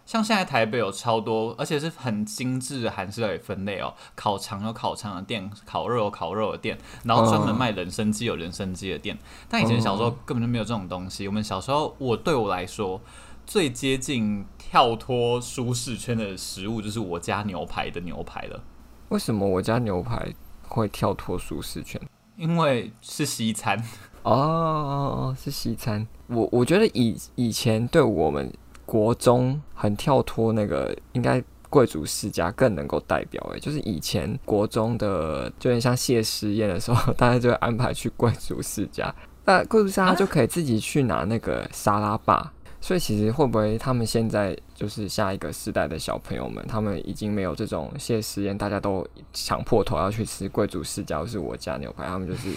[0.06, 3.94] 像现在台北有超多，而且是很精致的韩式料理分类哦。
[4.14, 9.18] 烤肠有烤肠的店，烤肉有烤肉的店，然后专门卖人参鸡有人参鸡的店。
[9.48, 11.26] 但以前小时候根本就没有这种东西。
[11.26, 13.00] 我们小时候，我对我来说
[13.46, 18.62] 最接近跳脱舒适圈的食物就是我家牛排的牛排了。
[19.08, 20.34] 为什么我家牛排
[20.68, 21.98] 会跳脱舒适圈？
[22.36, 23.82] 因为是西餐
[24.22, 26.06] 哦，是西餐。
[26.26, 28.52] 我我觉得以以前对我们。
[28.86, 42.52] 国中很跳脱那个，应该贵族世家更能够代表诶，就是以前国中的，就有点像谢师宴的时候，大家就会安排去贵族世家，那 贵族世家就可以自己去拿那个沙拉吧。
[42.80, 52.50] 所以其实会不会他们现在就是下一个世代的小朋友们，他们已经没有这种谢师宴，大家都抢破头要去吃贵族世家，或是我家牛排，他们就是。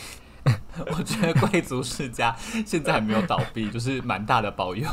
[0.98, 4.88] 我觉得贵族世家现在还没有倒闭，就是蛮大的保佑。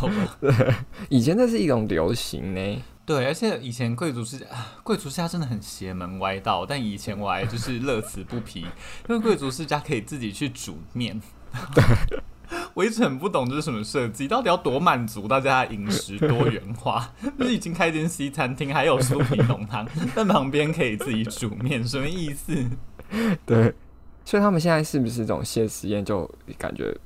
[1.08, 2.82] 以前那是一种流行呢。
[3.06, 4.46] 对，而且以前贵族世家，
[4.82, 6.64] 贵族世家真的很邪门歪道。
[6.64, 8.60] 但以前我还就是乐此不疲，
[9.08, 11.20] 因为贵族世家可以自己去煮面。
[12.72, 17.12] 我一直很不懂这是什么设计，到底要多满足大家的饮食多元化？
[17.38, 22.54] 就是已经开间西餐厅，还有酥皮浓汤，但旁边可以自己煮面，什么意思？
[23.44, 23.74] 对。
[24.24, 26.96] 所以他们现在是不是这种谢实验，就感觉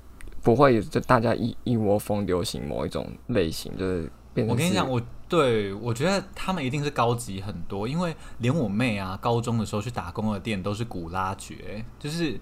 [0.43, 4.55] 不会就大家一一窝蜂流行某一种类型，就是变成。
[4.55, 12.39] 我跟你讲，我对我觉得他们一定是高级很多，因为连我妹啊，高中的时候去打工的店都是古拉爵，就是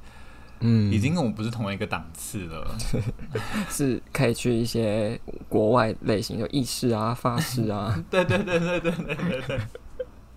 [0.61, 2.77] 嗯，已经跟我不是同一个档次了，
[3.71, 9.61] 是可以去一些国外类型，就意式啊、法式啊，对对对对对对对对。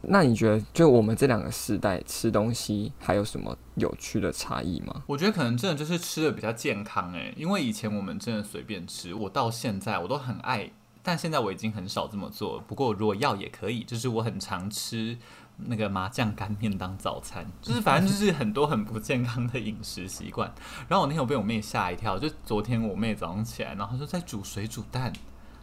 [0.02, 5.04] 那你觉得，就我们这两个世代吃东西还有什么有趣的差异吗？
[5.08, 10.72] 我觉得可能真的就是吃的比较健康诶，因为以前我们真的随便吃，我到现在我都很爱，
[11.04, 12.60] 但现在我已经很少这么做。
[12.62, 15.18] 不过如果要也可以，就是我很常吃
[15.58, 20.54] 那个麻酱干面当早餐，就是反正就是很多很不健康的饮食习惯。
[20.88, 25.12] 然后我那天我被我妹吓一跳，就昨天我妹早上起来，然后就在煮水煮蛋。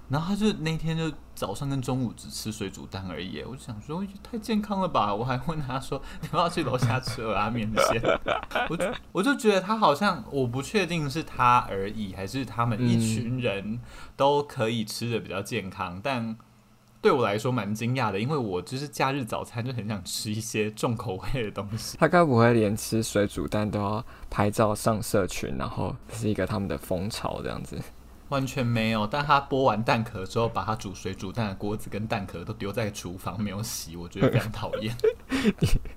[0.09, 5.15] 然后他就那天就早上跟中午只吃水煮蛋而已，我就想说太健康了吧？
[5.15, 8.01] 我还问他说你要不要去楼下吃拉面线？
[8.71, 13.81] 我就我就觉得他好像我不确定是他而已，还是他们一群人
[14.17, 16.01] 都可以吃的比较健康。
[16.03, 16.37] 但
[17.03, 21.97] 对我来说蛮惊讶的，因为我就是假日早餐就很想吃一些重口味的东西。
[22.01, 27.77] 他该不会连吃水煮蛋都要拍照上社群，然后是一个他们的风潮这样子？
[28.29, 34.93] 完全没有，但他剥完蛋壳之后，把他煮水煮蛋的锅子跟蛋壳都丢在厨房没有洗，我觉得非常讨厌。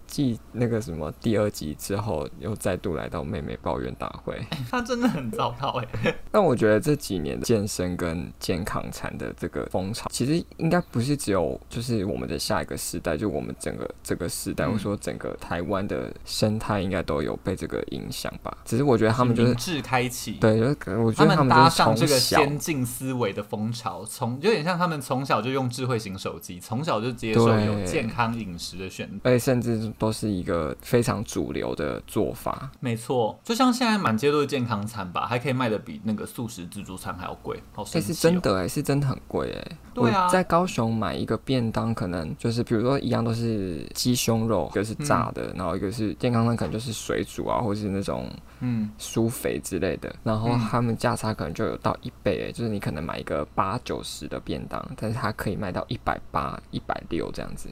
[0.06, 6.15] 继那个什么第二集之后，又再度来到妹妹抱怨大会，欸、 他真的很糟糕哎、欸。
[6.32, 18.56] 但我觉得这几年的健身跟健康餐的这个风潮，其实应该不是只有就是我们的下一个时代，就我们整个这个时代，我、嗯、说整个台湾的生态应该都有被这个影响吧。
[18.65, 22.18] 只是我觉得他们就是智开启，对，就我觉得他们搭上这个。
[22.19, 32.69] 先进思维的风潮，从有点像他们从小就用智慧型手机，从小就接受有健康饮食的选择，而且甚至都是一个非常主流的做法。
[32.79, 38.13] 没错，就像现在满街都是健康餐吧，还可以卖的比那个素食自助餐还要贵，好神奇哦。
[38.13, 39.77] 欸，是真的哎，是真的很贵哎。
[39.93, 48.29] 对啊，在高雄买一个便当，可能就是比如说一样都是鸡胸肉，一个是炸的，嗯，然后一个是健康餐，可能就是水煮啊，或者是那种。
[48.62, 57.69] 嗯，酥肥之类的，然后他们价差可能就有到一倍，就是你可能买一个八九十的便当，但是它可以卖到一百八、一百六这样子。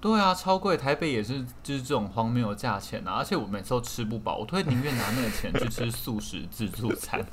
[0.00, 0.76] 对啊，超贵！
[0.76, 3.12] 台北也是，就是这种荒谬的价钱啊！
[3.12, 7.24] 而且我每次都吃不饱，我都会宁愿拿那个钱去吃素食自助餐。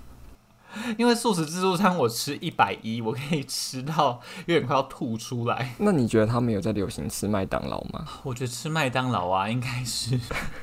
[0.97, 5.75] 因为素食自助餐我吃一百一，我可以吃到有点快要吐出来。
[5.77, 8.07] 那你觉得他们有在流行吃麦当劳吗？
[8.23, 10.17] 我觉得吃麦当劳啊，应该是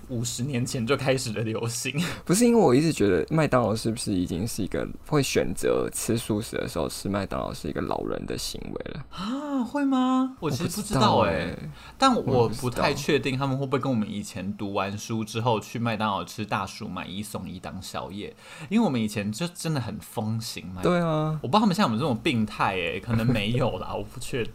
[0.08, 1.94] 五十年前就开始的流行。
[2.24, 9.62] 不是因为我一直觉得麦当劳是不是已经是一个会选择吃素食的时候吃麦当劳是一个老人的行为了啊？
[9.64, 10.36] 会吗？
[10.40, 18.34] 我其实不知道哎、欸，但我不太确定他们会不会跟我们以前读完书之后去麦当劳吃大薯买一送一当宵夜，
[18.70, 19.97] 因为我们以前就真的很。
[20.00, 20.80] 风行吗？
[20.82, 24.54] 对啊，我不知道他们像我们这种病态哎，可能没有啦， 我不确定。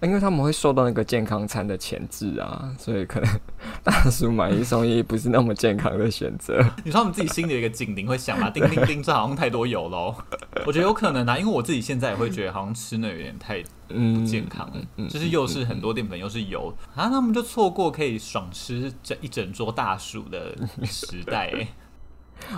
[0.00, 3.40] 因为他们会受到那个健康餐的牵制啊，所以可能
[3.82, 6.64] 大叔买一送一不是那么健康的选择。
[6.82, 8.48] 你说他们自己心里有一个警铃会响吗？
[8.48, 10.14] 叮叮叮，这好像太多油喽。
[10.64, 21.68] 我觉得有可能啊，因为我自己现在也会觉得好像吃那有点太不健康了，就是又是很多淀粉，又是油啊，他们就错过可以爽吃这一整桌大薯的时代哎。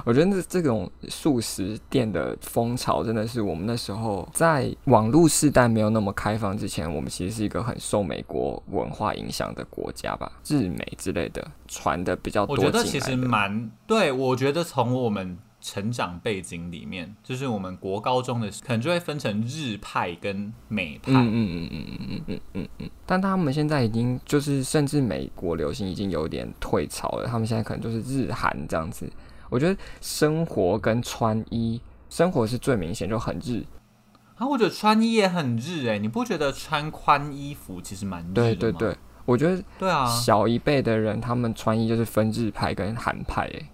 [0.04, 12.56] 我觉得这这种素食店的风潮，真的是我们那时候在网络时代没有那么开放之前，我们其实是一个很受美国文化影响的国家吧，日美之类的传的比较多。
[12.56, 21.12] 我觉得其实蛮对，我觉得从我们成长背景里面，就是我们国高中的可能就会分成日派跟美派。
[21.12, 22.90] 嗯嗯嗯嗯嗯嗯嗯嗯嗯。
[23.04, 29.10] 但他们现在已经就是甚至美国流行已经有点退潮了，他们现在可能就是日韩这样子。
[29.50, 33.64] 我觉得生活跟穿衣，生活是最明显，就很日。
[34.36, 38.42] 啊，我觉得穿衣也很日诶，你不觉得穿宽衣服其实蛮日的吗？
[38.42, 43.66] 对对对，我觉得对啊，小一辈的人他们穿衣就是分日派跟韩派诶。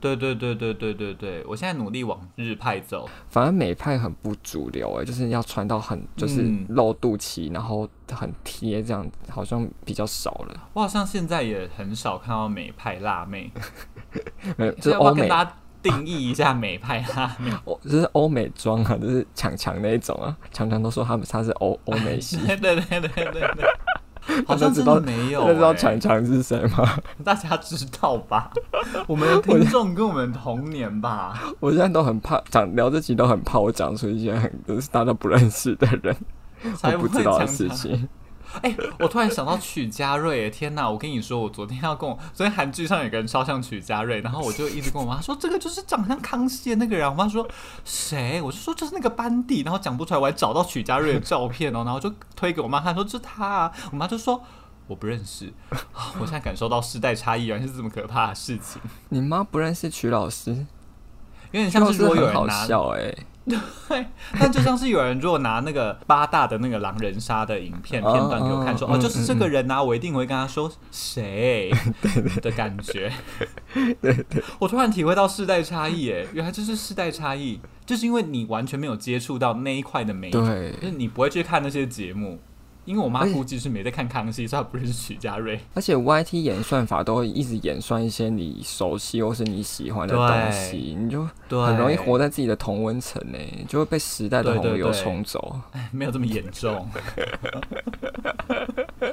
[0.00, 3.08] 对对对对对对对，我现在努力往日派走。
[3.28, 10.68] 反而美派很不主流诶，就是要穿到很就是露肚脐，嗯、然后很贴这样，好像比较少了。
[10.72, 13.52] 我好像现在也很少看到美派辣妹。
[14.56, 15.20] 没有，就是欧美。
[15.20, 17.50] 跟大家定义一下美派辣妹，
[17.82, 22.38] 就 是欧美妆啊，就是强强那一种啊，强强都说他们他是欧 欧美系。
[22.46, 23.64] 对对对对对对。
[24.46, 26.96] 好像知道没有、欸，知道强强是谁吗？
[27.24, 28.52] 大家知道吧？
[29.08, 31.36] 我们的听众跟我们同年吧。
[31.58, 36.16] 我现在都很怕讲聊这集，都很怕我讲出一些很都是大家不认识的人，
[36.76, 38.08] 才不，不知道的事情。
[38.60, 40.88] 哎、欸，我突然想到曲家瑞，天哪！
[40.88, 47.08] 我跟你说，我昨天要跟我昨天韩剧上有个人超像曲家瑞，然后我就一直跟我妈说，这个就是长相康熙的那个人。
[47.08, 47.48] 我妈说
[47.84, 48.40] 谁？
[48.42, 53.72] 我就说就是那个班底，然后讲不出来，我还找到曲家瑞的照片哦，然后就推给我妈看，说这是他啊。
[53.90, 54.42] 我妈就说
[54.86, 55.52] 我不认识。
[56.18, 58.80] 我现在感受到世代差异，原来是这么可怕的事情。
[59.08, 60.50] 你妈不认识曲老师，
[61.50, 63.26] 有点像是如果有人拿好笑哎、欸。
[63.88, 64.06] 对，
[64.38, 71.72] 但就像是有人如果拿那个八大的那个狼人杀的影片片段给我看，说哦，就是这个人呐、啊，我一定会跟他说谁
[72.40, 73.12] 的感觉。
[74.00, 82.38] 对对，我突然体会到世代差异，哎，原来这是世代差异，就是因为你完全没有接触到那一块的媒体，就是你不会去看那些节目。
[82.84, 85.60] 因为我妈估计是没在看康熙，所以她不认识许家瑞。
[85.74, 95.60] 而且 Y T 演算法都会一直演算一些你熟悉或是你喜欢的东西，你就很容易活在自己的同温层内，就会被时代的洪流冲走。
[95.72, 96.88] 哎，没有这么严重。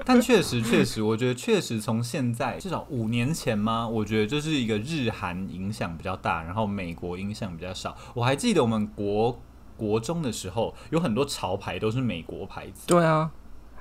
[0.05, 3.87] 但确实，确实，我觉得确实从现在至少五年前吗？
[3.87, 7.95] 我觉得就是一个日韩影响比较大，然后美国影响比较少。
[8.13, 9.39] 我还记得我们国
[9.77, 12.87] 国中的时候，有很多潮牌都是美国牌子。
[12.87, 13.31] 对啊。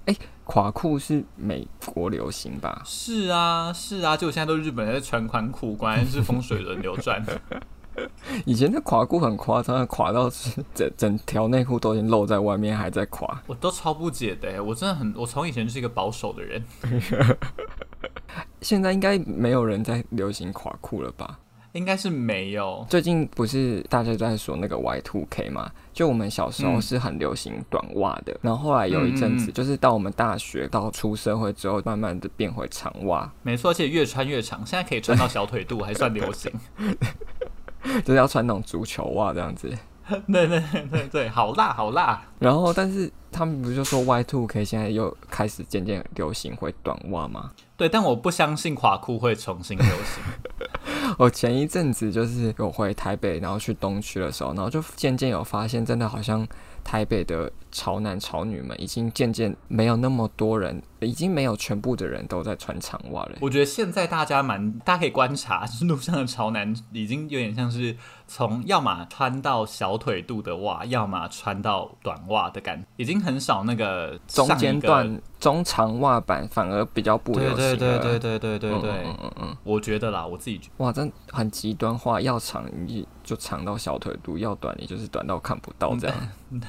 [0.09, 2.81] 哎，垮裤是美国流行吧？
[2.87, 7.23] 是啊，是啊，就现在都日本人在穿宽裤，果然是风水轮流转。
[8.47, 13.43] 以前的垮裤很夸张，垮到是整整条内裤都已经露在外面，还在垮。
[13.47, 16.65] 我都超不解的，我真的很，我从以前就是一个保守的人。
[18.63, 21.39] 现在应该没有人在流行垮裤了吧？
[21.73, 22.87] 应该是没有。
[22.89, 25.71] 最近不是大家都在说那个 Y two K 吗？
[25.99, 33.29] 就我们小时候是很流行短袜的，嗯、然后后来有一阵子，就是到我们大学到出社会之后，慢慢的变回长袜。
[33.43, 36.53] 没错，而且越穿越长，现在可以穿到小腿肚，还算流行。
[38.05, 39.77] 就是要穿那种足球袜这样子。
[40.33, 42.23] 对对对对，好辣好辣。
[42.39, 47.51] 然后，但是他们不是就说 Y Two K 现在又开始渐渐流行回短袜吗？
[47.79, 50.23] 对，但我不相信垮裤会重新流行。
[51.17, 56.47] 我前一阵子就是有回台北，然后去东区的时候，然后就渐渐有发现，真的好像
[56.83, 63.37] 台北的潮男潮女们已经渐渐没有那么多人，已经没有全部的人都在穿长袜了。
[63.41, 67.97] 我觉得现在大家蛮，大家可以观察，就是路上的潮男已经有点像是。
[68.29, 77.57] 从要么穿到小腿肚的袜，要么穿到短袜的感觉，已经很少那个,個中间段中长袜版，反而比较不流行。
[77.57, 86.17] 对对对对对对对嗯,嗯,嗯我觉得啦，我自己覺得哇，真很极端化，要长你就长到小腿肚，要短你就是短到看不到这样。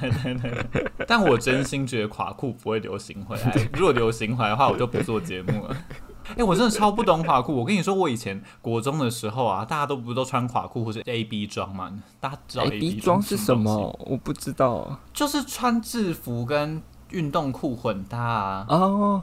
[0.00, 0.34] 对对
[0.72, 5.76] 对，但我真心觉得垮裤不会流行回来，如果流行回来的话，我就不做节目了。
[6.30, 7.54] 哎、欸，我真的超不懂垮裤。
[7.54, 11.92] 我跟你说，我以前国中的时候啊，大家都不是都穿垮裤或者 A B 装吗？
[12.20, 13.98] 大家知道 A B 装是什么？
[14.06, 18.66] 我不知道，就是穿制服跟运动裤混搭啊。
[18.68, 19.22] 哦，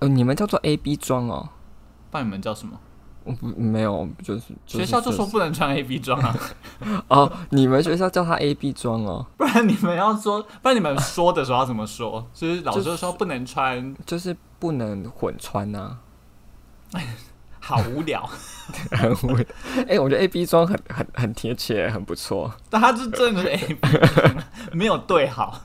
[0.00, 1.48] 呃，你们叫做 A B 装哦？
[2.10, 2.78] 那你们叫什么？
[3.24, 6.36] 我不没有，就是、就是、学校就说不能穿 A B 装啊。
[7.08, 9.24] 哦，你们学校叫他 A B 装哦？
[9.38, 12.28] 不然你们要说，不然你们说的时候要怎么说？
[12.34, 15.98] 就是老师说不能穿，就是、就是不能混穿啊。
[17.60, 18.28] 好无聊，
[18.92, 19.46] 很无聊。
[19.76, 22.52] 哎、欸，我觉得 A B 装很很很贴切，很不错。
[22.68, 23.88] 但他是真的是 A B，
[24.72, 25.62] 没有对好。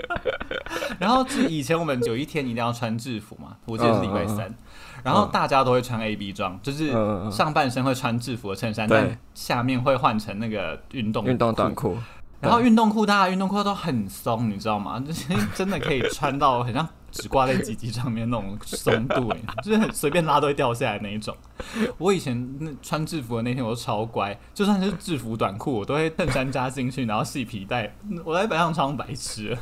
[0.98, 4.54] 然后是以前我们有一天一定要穿制服嘛，我记得是礼拜三，嗯、
[5.02, 6.90] 然后大家都会穿 A B 装，就是
[7.30, 11.98] 上半身会穿制服的衬衫，但下面会换成那个运动运动短裤。
[12.40, 14.98] 然后运动裤，大家运动裤都很松，你知道吗？
[15.06, 16.88] 就是真的可以穿到很像。
[17.12, 19.32] 只挂在鸡鸡上面那种松度，
[19.64, 21.36] 就是很随便拉都会掉下来那一种。
[21.98, 27.92] 我以前那穿制服的那天，我都超乖，就算是制服短裤，我都会衬衫加进去，然后系皮带。
[28.24, 29.58] 我在板上超白痴。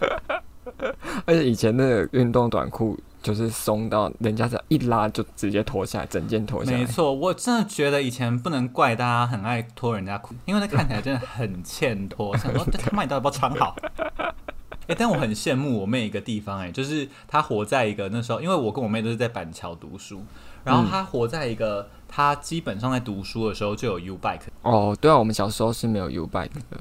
[1.24, 6.78] 而且以前那个运动短裤就是松到人家只要一拉就直接脱下来，整件脱下来。
[6.78, 12.34] 没错，我真的觉得以前不能怪大家很爱脱人家裤，因为那看起来真的很欠脱。
[12.38, 13.76] 想说 他妈你到底要不要穿好？
[14.16, 20.22] 哎、欸，但我很羡慕我妹一个地方、欸，哎，就是她活在一个那时候，因为我跟我妹都是在板桥读书，
[20.64, 24.40] 然后她活在一个她基本上在读书的时候就有 U bike。
[24.62, 26.78] 哦，对啊，我们小时候是没有 U bike 的。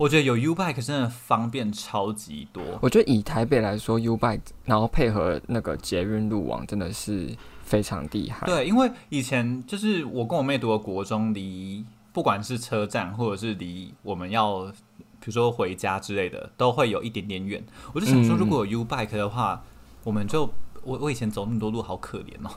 [0.00, 2.62] 我觉得有 U bike 真的方便超级多。
[2.80, 8.46] 我觉得以台北来说，U bike 然后配合那个捷运路网，真的是非常厉害。
[8.46, 11.84] 对，因为以前就是我跟我妹读的国中，离
[12.14, 14.72] 不管是车站或者是离我们要。
[15.22, 17.62] 比如说回家之类的，都会有一点点远。
[17.92, 19.68] 我就想说，如果有 U bike 的话，嗯、
[20.04, 20.50] 我们就
[20.82, 22.50] 我我以前走那么多路，好可怜哦。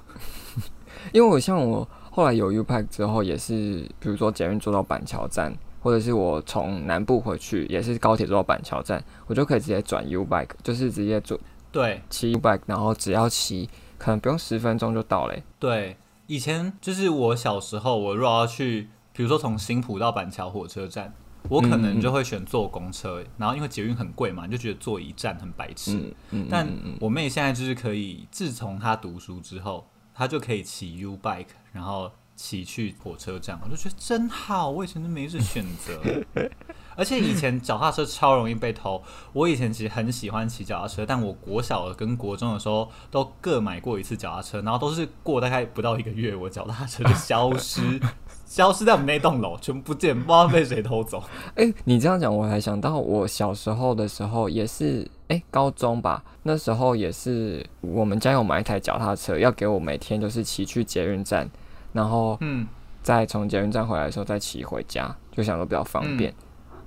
[1.12, 5.54] 因为我像我后来有 U bike 之后，也是比如说捷运坐到板桥站，
[5.84, 11.40] 或者是我从南部回去，也是高铁坐到板桥站，我就可以直接转 U bike，就是直接坐
[11.72, 15.44] 对骑 U bike，然后只要骑可能不用十分钟就到嘞。
[15.60, 21.14] 对，以前就是我小时候，我如果要去，比如说从新浦到板桥火车站。
[21.50, 25.98] 我可能就会选坐公车，嗯、然后因为捷运很贵嘛，你就觉得坐一站很白痴。
[25.98, 26.66] 嗯嗯、但
[27.02, 34.70] 我妹现在就是可以，自从她读书之后，她就可以骑 U bike，然后骑去火车站，我就觉得真好。
[34.70, 36.00] 我以前都没这选择，
[36.96, 39.02] 而且以前脚踏车超容易被偷。
[39.34, 47.82] 我以前其实很喜欢骑脚踏车，但我国小跟国中的时候都各买过一次脚踏车，然后都是过大概不到一个月，我脚踏车就消失。
[48.46, 51.24] 消失在我们那栋楼，全部不见，不知道被谁偷走。
[51.56, 61.50] 哎、你这样讲，我还想到我小时候的时候，也是哎、高中吧，那时候也是我们家有买一台脚踏车，要给我每天就是骑去捷运站，
[61.94, 62.68] 然后嗯，
[63.02, 66.30] 再从捷运站回来的时候再骑回家，就想说比较方便。
[66.32, 66.36] 嗯、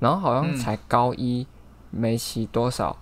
[0.00, 1.46] 然后好像才高一，
[1.90, 2.94] 没骑多少，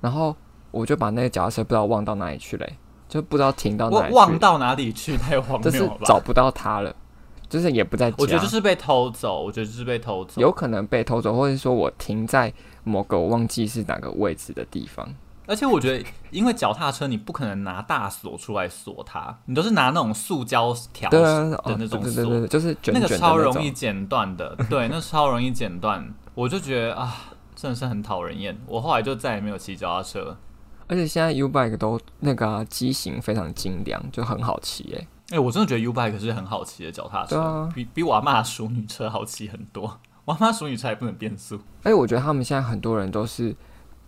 [0.00, 0.36] 然后
[0.70, 2.66] 我就把那个脚踏车不知道忘到哪里去了，
[3.08, 4.14] 就不知道停到哪里去。
[4.14, 5.16] 忘到哪里去？
[5.16, 6.94] 太荒谬了，就是找不到它了。
[7.48, 9.44] 就是也不在家，我觉得就是被偷走。
[9.44, 12.50] 我觉得就是被偷走，有可能被偷走，或者说我停在
[12.82, 15.06] 某个我忘记是哪个位置的地方。
[15.46, 26.14] 而且我觉得，因为脚踏车你不可能拿大锁出来锁它，你都是拿那种塑胶条的那种锁，对，就是那个超容易剪断的，对， 那超容易剪断。
[26.34, 27.14] 我就觉得啊，
[27.54, 28.56] 真的是很讨人厌。
[28.66, 30.36] 我后来就再也没有骑脚踏车。
[30.86, 35.06] 而且现在 U bike 都那个机、啊、型非常精良，就很好骑哎。
[35.30, 39.98] 哎、欸，我真的觉得 U bike 是很好骑的脚踏车，啊、比比我阿嬷淑女车好骑很多。
[40.24, 41.56] 我阿嬷淑女车也不能变速。
[41.82, 43.56] 而且我觉得他们现在很多人都是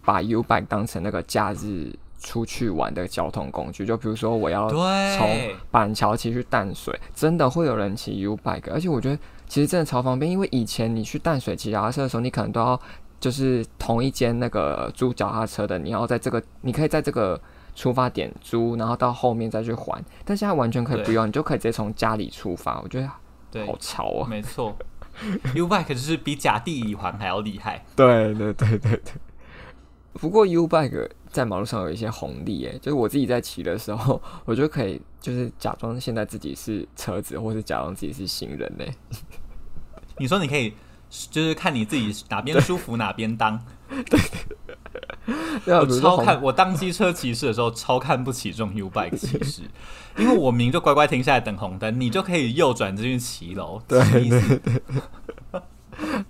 [0.05, 3.85] 把 U bike 当成那个假日出去玩的交通工具。
[3.87, 8.71] 就比如说我要从板桥骑去淡水，真的会有人骑 U bike。
[8.73, 12.81] 而且我觉得其实真的超方便，因为以前你去淡水骑脚踏车的时候，你可能都要。
[13.21, 17.41] 就是同一间那个租脚踏车的，你要在这个，你可以在这个
[17.75, 20.05] 出发点租，然后到后面再去还。
[20.27, 22.79] 但现在完全可以不用，你就可以直接从家里出发。
[22.83, 23.09] 我觉得
[23.51, 24.29] 对，好潮啊！
[24.29, 24.77] 没错
[25.55, 27.83] ，U bike 就是比甲地乙还还要厉害。
[27.97, 29.01] 对对对对对。
[30.15, 38.85] 不过 U bike 在马路上有一些红利，诶，就是我自己在骑的时候， 我就可以就是假装现在自己是车子，或是假装自己是行人呢。
[40.19, 40.73] 你说你可以。
[41.31, 43.65] 就是看你自己哪边舒服哪边当。
[44.11, 49.63] 对，我超看我当机车骑士的时候超看不起这种 U bike 骑士，
[50.19, 53.81] 因为我明明就乖乖停下来等红灯，你就可以右转进去骑楼。
[53.87, 55.63] 对对对，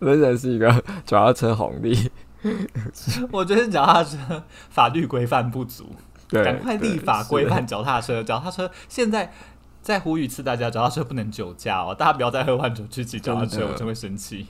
[0.03, 0.71] 真的是一个
[1.07, 2.11] 脚踏车红利。
[3.33, 5.95] 我觉得脚踏车法律规范不足，
[6.29, 8.23] 赶快立法规范脚踏车。
[8.23, 9.33] 脚踏车现在
[9.83, 14.47] 在呼吁一次，大家脚踏车不能酒驾哦，大家不要再喝完酒去骑脚踏车，我真会生气。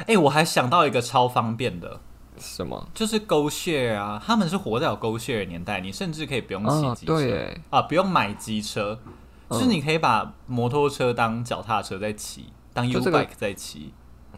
[0.00, 2.00] 哎、欸，我还想到一个超方便的，
[2.38, 2.88] 什么？
[2.94, 8.98] 就是勾 share 啊，他们是活在有勾 share 的年代，你甚至可以不用骑机车，啊，不用买机车，
[9.48, 13.92] 嗯、就是你可以把摩托车当脚踏车在骑，当 U bike 在骑，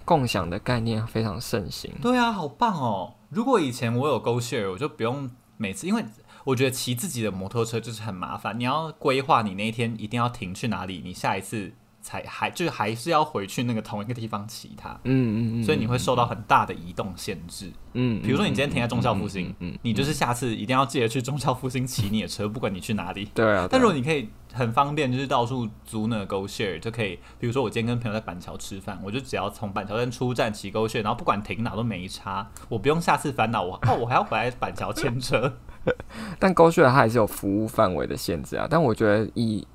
[0.05, 1.93] 共享的概念非常盛行。
[2.01, 3.14] 对啊，好棒哦！
[3.30, 6.05] 如果以前我有 GoShare，我就不用每次，因为
[6.45, 11.72] 我觉得骑自己的摩托车就是很麻烦，你要规划你那一天一定要停去哪里，你下一次。
[12.03, 23.68] 才还就是还是要回去那个同一个地方骑它，嗯嗯嗯，所以你会受到很大的移动限制，嗯，比如说你今天停在中校复兴，嗯，你就是下次一定要记得去中校复兴骑你的车，不管你去哪里，对啊。
[23.70, 35.59] 但如果你可以很方便，就是到处租那个 GoShare 就可以，比如说我今天跟朋友在板桥吃饭，我就只要从板桥站出站骑 GoShare，然后不管停哪都没差，我不用下次烦恼我哦，我还要回来板桥牵车。
[36.38, 39.66] 但 GoShare 它还是有服务范围的限制啊，但我觉得以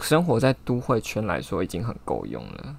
[0.00, 2.76] 生活在都会圈来说已经很够用了。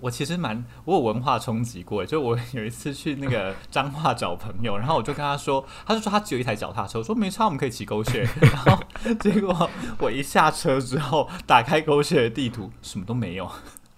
[0.00, 8.28] 我其实蛮我有文化冲击过，就我 有一次去那个 彰化找朋友，然后我就跟他说，他就说他只有一台脚踏车，我说没差，我们可以骑 GoShare。
[8.40, 8.78] 然后
[9.20, 13.48] 结果我一下车之后，打开 GoShare 的地图，什么都没有。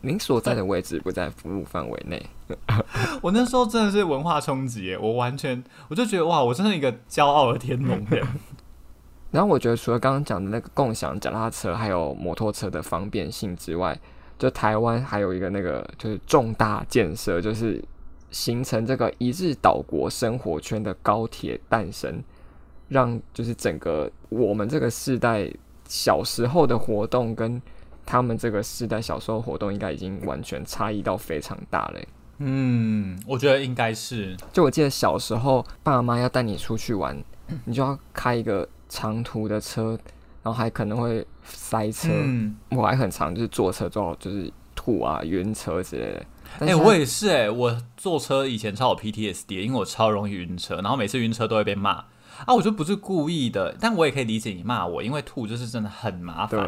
[0.02, 2.24] 您所在的位置不在服务范围内。
[3.22, 8.26] 我那时候真的是文化冲击，我完全我就觉得哇，我真是一个骄傲的天龙人。
[9.30, 13.98] 然后我觉得，除了刚刚讲的那个共享脚踏车还有摩托车的方便性之外，
[14.38, 17.82] 就台湾还有一个那个就是重大建设，就是
[18.30, 22.22] 形成这个一日岛国生活圈的高铁诞生，
[22.88, 25.50] 让就是整个我们这个世代
[25.88, 27.60] 小时候的活动跟
[28.04, 32.00] 他们这个世代小时候活动，应该已经完全差异到非常大了。
[32.38, 34.36] 嗯，我觉得应该是。
[34.52, 37.16] 就我记得小时候，爸妈要带你出去玩，
[37.64, 38.68] 你就要开一个。
[38.88, 39.98] 长途的车，
[40.44, 42.08] 然后还可能会塞车。
[42.08, 46.26] 嗯、我还很常就是坐车之后就是吐啊、晕车之类的。
[46.60, 52.04] 哎、欸，我也是哎、欸，我坐车以前超有 PTSD，因为我超容易晕车，然后每次晕车都会被骂
[52.44, 52.54] 啊。
[52.54, 56.60] 我就不是故意的，但我也可以理解你骂我，因为吐就是真的很麻烦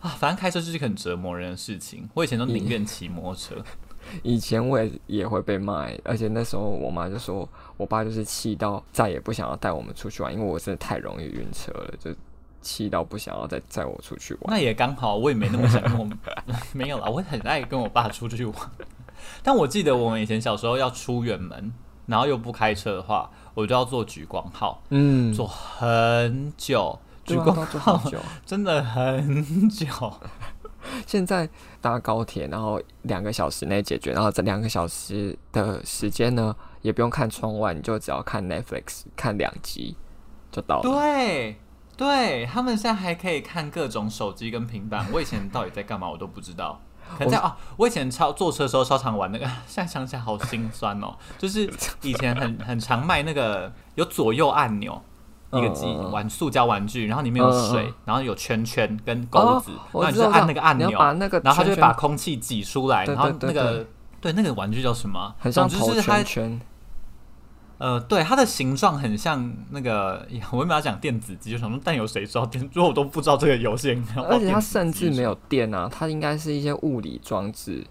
[0.00, 0.10] 啊。
[0.10, 3.56] 反正开车就是一个很折磨人的事情，我以前都宁愿骑摩托车。
[4.22, 12.10] 以前我也也会被骂，而且那时候我妈就说，我爸就是气到再也不想要带我们出去玩，因为我真的太容易晕车了，就
[12.60, 14.42] 气到不想要再载我出去玩。
[14.46, 16.08] 那也刚好，我也没那么想跟我
[16.72, 18.54] 没有啦，我很爱跟我爸出去玩。
[19.42, 21.72] 但我记得我们以前小时候要出远门，
[22.06, 28.02] 然后又不开车的话，我就要坐莒光号，嗯，坐很久，莒光号
[28.44, 29.86] 真的很久。
[31.06, 31.48] 现在
[31.84, 39.94] 搭高铁，然后两个小时内解决，然后这两个小时的时间呢，也不用看窗外，你就只要看 Netflix，看两集
[40.50, 40.82] 就到了。
[40.82, 41.60] 对，
[41.94, 45.06] 对他们现在还可以看各种手机跟平板。
[45.12, 46.80] 我以前到底在干嘛，我都不知道。
[47.18, 51.14] 可在我啊，我以前超坐车的时候超常玩那个， 现在想起来好心酸哦。
[51.36, 51.70] 就是
[52.00, 55.02] 以前很很常卖那个有左右按钮。
[55.58, 63.86] 一个机玩塑胶玩具，然后里面有水，然后有圈圈跟钩子，然后你就按那个按钮，然后它就会把空气挤出来，然后那个
[64.20, 65.34] 对那个玩具叫什么？
[65.38, 66.60] 很像投圈圈。
[67.76, 71.50] 呃，对，它的形状很像那个， 我为什么要讲电子机？
[71.50, 72.62] 就想说，但有谁知道电？
[72.72, 77.84] 如果我都不知道这个游戏，而且它甚至没有电啊，它应该是一些物理装置。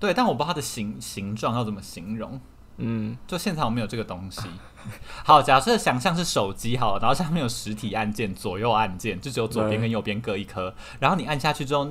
[0.00, 2.40] 对，但我不知道它的形形状要怎么形容。
[2.80, 4.40] 嗯，就现场我们有这个东西。
[5.24, 10.74] 好，假设想象是手机好，然后下面有实体按键，左右按键，就只有左边跟右边各一颗。
[10.98, 11.86] 然后你按下去之后，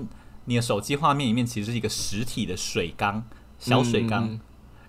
[0.45, 3.23] 你的手机画面里面其实是一个实体的水缸，
[3.59, 4.39] 小水缸，嗯、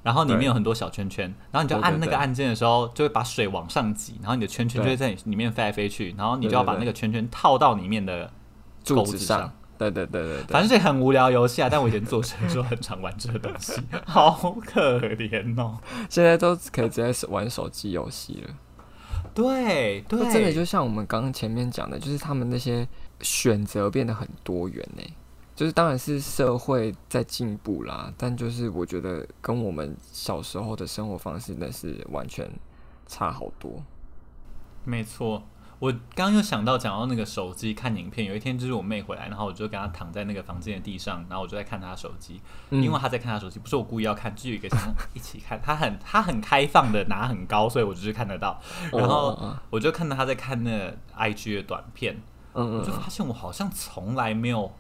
[0.03, 1.27] 然后里面有很多小圈圈。
[1.51, 8.33] 然后你就按那个按键的时候，就会把水往上挤，然后你的圈圈就会在里面飞来飞去，然后你就要把那个圈圈套到里面的
[8.87, 9.53] 钩子上。
[9.89, 15.79] 对对对对，反正是很无聊游戏啊，但我以前做生意时候很常玩这个东西，好可怜哦。
[16.11, 18.55] 现在都可以直接玩手机游戏了。
[19.33, 22.87] 对对，真的就像我们刚刚前面讲的，就是他们那些
[23.23, 25.03] 选择变得很多元呢。
[25.57, 32.51] 就是当然是社会在进步啦，但就是我觉得跟我们小时候的生活方式那是完全
[33.07, 33.83] 差好多。
[34.85, 35.43] 没错。
[35.81, 48.61] 我刚刚又想到讲到那个手机看影片，有一天就是我妹回来，然后我就跟她躺在那个房间的地上，然后我就在看她手机，嗯、因为她在看她手机，不是我故意要看，就有一个想一起看，她很她很开放的拿很高，所以我就是看得到，
[48.93, 52.21] 然后我就看到她在看那个 IG 的短片，
[52.53, 54.71] 我就发现我好像从来没有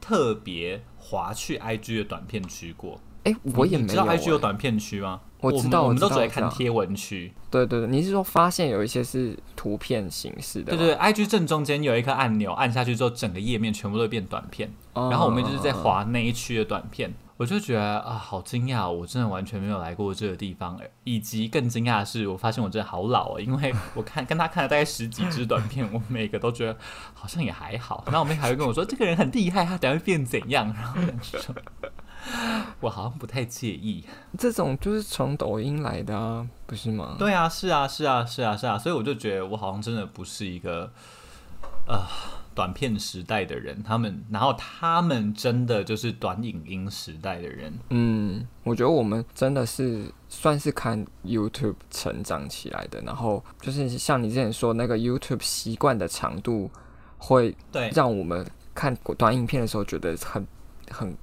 [0.00, 2.98] 特别滑去 IG 的短片区过。
[3.24, 3.90] 哎、欸，我也没有、欸。
[3.90, 5.20] 知道 IG 有短片区吗？
[5.46, 7.32] 我知道，我，们都只会看贴文区。
[7.50, 10.76] 对对对，你是说发现有一些是图片形式的？
[10.76, 14.70] 对，对对，IG 正中间有一颗按钮，按下去之后，整个页面全部都会变短片。
[14.92, 18.90] 哦、然后我们就是在划那一区的短片，哦、我就觉得啊，好惊讶！
[18.90, 26.76] 我真的完全没有来过这个地方，以及更惊讶的是，我发现我真的好老哦，因为 我看跟他看了大概十几支短片，我每个都觉得
[27.14, 28.02] 好像也还好。
[28.06, 30.66] 然后我妹还会跟我说，这个人很厉害，他等下会变怎样？
[30.74, 31.54] 然后我说。
[32.80, 34.04] 我好像不太介意，
[34.36, 37.16] 这种就是从抖音来的啊，不是吗？
[37.18, 40.90] 对啊，是啊，是啊，是啊，是啊，所以我就觉得我好像真的不是一个
[41.86, 42.04] 呃
[42.54, 47.78] 短片时代的人，他们，然后他们真的就是短影音时代的人。
[47.90, 56.70] 嗯，我觉得我们真的是算是看 YouTube 成长起来的，然后就是像你之前说那个 YouTube 习惯的长度，
[57.18, 57.56] 会
[57.94, 60.46] 让我们看短影片的时候觉得很
[60.90, 61.16] 很。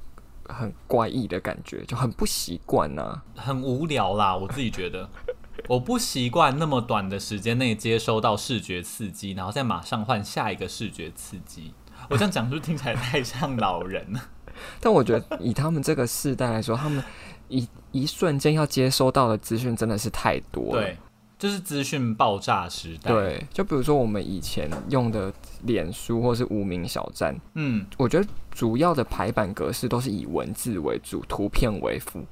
[0.46, 4.36] 很怪异的感觉，就很不习惯呐，很无聊啦。
[4.36, 5.10] 我自己觉得，
[5.68, 11.74] 我不习惯那么短的时间内接收到视觉刺激，然后再马上换下一个视觉刺激。
[12.10, 14.22] 我这样讲是不是听起来太像老人了？
[14.80, 17.04] 但我觉得以他们这个世代来说，他们
[17.48, 20.82] 一一瞬间要接收到的资讯真的是太多了。
[20.84, 20.98] 对。
[21.44, 23.12] 就是资讯爆炸时代。
[23.12, 25.30] 对，就比如说我们以前用的
[25.64, 32.24] 脸书或是无名小站，嗯，我觉得主要的排版格式都是以文字为主，图片为辅。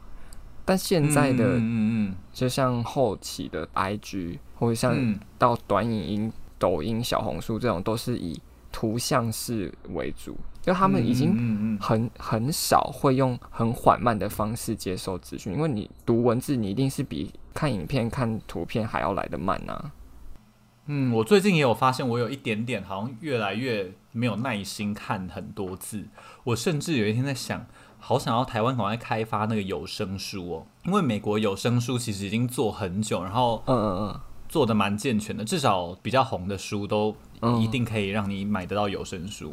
[0.63, 1.59] 但现在的，嗯
[2.07, 8.39] 嗯，就像后期的 IG 或者像到短影音、抖音、小红书这种，都是以
[8.71, 10.37] 图像式为主。
[10.61, 19.91] 就他们已经很很少会用很缓慢的方式接受资讯，因为你读文字，你一定是比看影片、看图片还要来得慢啊。
[20.87, 26.07] 嗯，我最近也有发现，我有一点点好像越来越没有耐心看很多字。
[26.43, 27.65] 我甚至有一天在想，
[27.99, 34.19] 好想要台湾赶快开发那个有声书哦，因为美国有声书其实已经做很久，然后嗯嗯嗯，
[34.51, 37.15] 做的蛮健全的，至少比较红的书都。
[37.59, 39.51] 一定可以让你买得到有声书。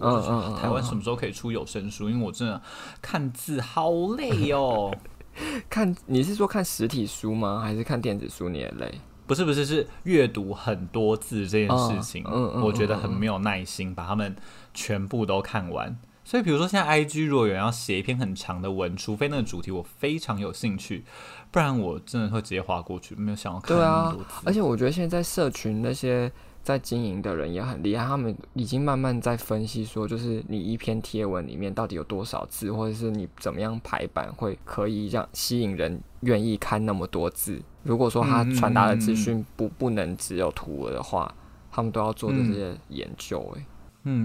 [0.61, 2.11] 台湾什么时候可以出有声书？
[2.11, 2.61] 因为我真的
[3.01, 4.94] 看字好累哦。
[5.70, 7.61] 看，你是说看实体书吗？
[7.61, 9.01] 还是看电子书你也累？
[9.26, 12.22] 不是不是，是阅读很多字这件事情，
[12.62, 14.36] 我觉得很没有耐心把它们
[14.74, 15.99] 全部都看完。
[16.29, 21.03] 所以比如说现在 IG 如果有人要写一篇很长的文，除非那个主题我非常有兴趣，
[21.51, 24.24] 不然我真的会直接划过去，没有想要看那么多字。
[24.24, 26.31] 对啊，而且我觉得现在社群那些。
[26.61, 37.62] 在经营的人也很厉害，他们已经慢慢在分析说，就是你一篇贴文里面到底有多少字，或者是你怎么样排版会可以让吸引人愿意看那么多字。
[37.85, 41.35] 如果说他传达的资讯不不能只有图文的话，
[41.70, 43.39] 他们都要做这些研究。
[43.55, 43.64] 诶，嗯，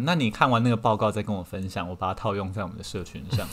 [0.05, 3.47] 那你看完那个报告再跟我分享，我把它套用在我们的社群上。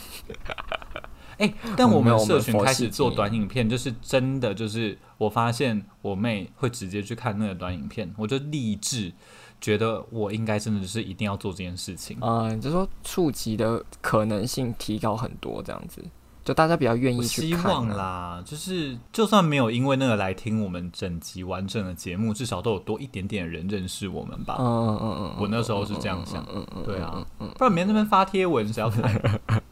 [1.39, 9.11] 哎、欸，但我们社群开始做短影片，就是真的，就是我发现我妹会直接去看那个短影片，我就立志
[9.59, 12.19] 觉得我应该真的就是一定要做这件事情。
[12.21, 16.05] 嗯，就是说触及的可能性提高很多，这样子，
[16.51, 17.63] 就大家比较愿意去看。
[17.63, 24.57] 希望啦，就是就算没有因为那个来听我们整集完整的节目，至少都有多一点点人认识我们吧。
[24.59, 26.45] 嗯嗯嗯嗯，我那时候是这样想。
[26.53, 27.25] 嗯嗯，对啊，
[27.57, 29.41] 不然别人那边发贴文，是要看？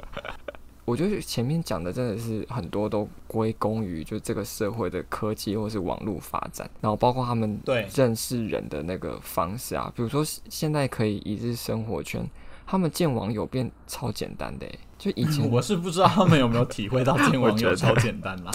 [0.85, 12.24] 我觉得前面讲的真的是很多都归功于就这个社会的科技或是网络发展，然后包括他们对认识人的那个方式啊，比如说现在可以一日生活圈，
[12.64, 14.66] 他们见网友变超简单的，
[14.99, 18.51] 就以前 我是不知道他们有没有体会到见网友 超简单啦。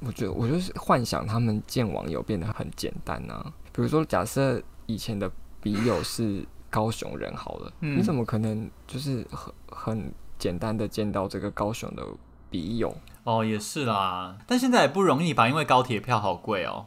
[0.00, 5.30] 我觉得我就是幻想他们见网友变得很简单啊，比如说假设以前的
[5.60, 10.14] 笔友是高雄人好了，嗯、你怎么可能就是很很。
[10.38, 12.04] 简单的见到这个高雄的
[12.50, 15.48] 笔友哦，也是啦，但现在也不容易吧？
[15.48, 16.86] 因为高铁票好贵哦。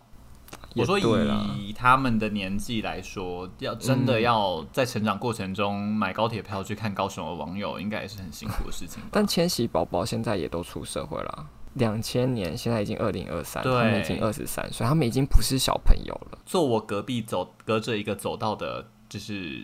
[0.76, 9.02] 我说以他们的年纪来说，要真的要在成长过程中买高铁票去看高雄的网友，应该也是很辛苦的事情。
[9.12, 16.38] 但千禧宝宝现在也都出社会了，两千年现在已经二零二三，他们已经二十三岁，他们已经不是小朋友了。
[16.46, 19.64] 坐我隔壁走，隔着一个走道的，就是。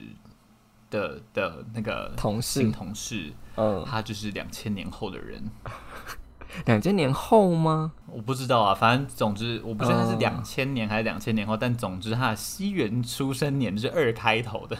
[0.92, 5.42] 的的那个同事，同事，嗯，他就是两千年后的人，
[6.66, 7.92] 两千年后吗？
[8.08, 14.78] 我不知道啊，反正总之我不知道他是两千年还是两千年后，嗯、但总之他的西元出生年就是二开头的。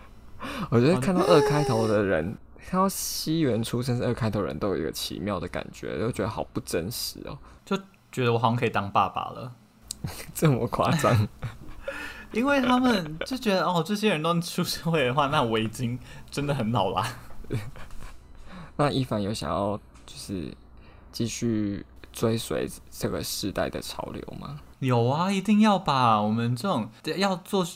[0.70, 2.36] 我觉得看到二开头的人，
[2.68, 7.76] 看到西元出生是二开头的人都有一个奇妙的感觉，就觉得好不真实哦，就
[8.12, 9.52] 觉得我好像可以当爸爸了，
[10.34, 11.28] 这么夸张。
[12.32, 15.98] 因为他们就觉得哦，这些人都出社会的话，那我已经
[16.30, 17.06] 真的很老啦。
[18.76, 20.52] 那一凡有想要就是
[21.16, 24.60] 继续追随这个时代的潮流吗？
[24.80, 26.20] 有啊，一定要吧。
[26.20, 26.86] 我们这种
[27.16, 27.66] 要做，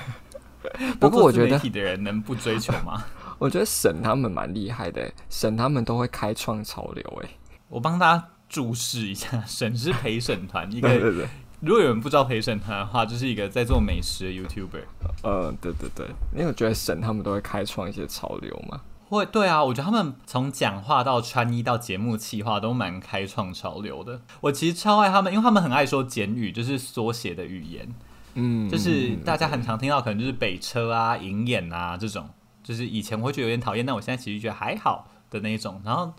[1.00, 3.04] 不过我觉得媒体的人能不追求吗？
[3.40, 7.22] 我觉得沈他们蛮厉害的，沈他们都会开创潮流。
[7.24, 7.30] 哎，
[7.70, 10.86] 我帮大家注释一下，沈是陪审团一个。
[10.90, 11.26] 对对对。
[11.60, 14.82] 如果有人不知道陪审团的话，就是一个在做美食的 YouTuber。
[15.22, 18.78] 呃，对对对，因为我觉得沈他们都会开创一些潮流嘛。
[19.16, 24.22] 会，对啊，我觉得他们从讲话到穿衣到节目企划都蛮开创潮流的。
[24.40, 27.94] 我其实超爱他们，因为他们很爱说简语，就是缩写的语言。
[28.34, 32.30] 嗯，就是大家很常听到，可能就是北车啊、银眼啊这种，
[32.62, 35.82] 就是以前我会觉得有点讨厌，但我现在其实觉得还好的那一种。
[35.84, 36.14] 然后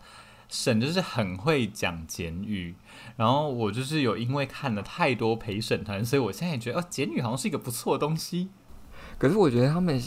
[0.48, 2.76] 沈就是很会讲简语。
[3.16, 8.50] 然后我就是有因为看了太多陪审团，所以我现在也觉得哦，简语好像是一个不错的东西。
[9.18, 10.00] 可是我觉得他们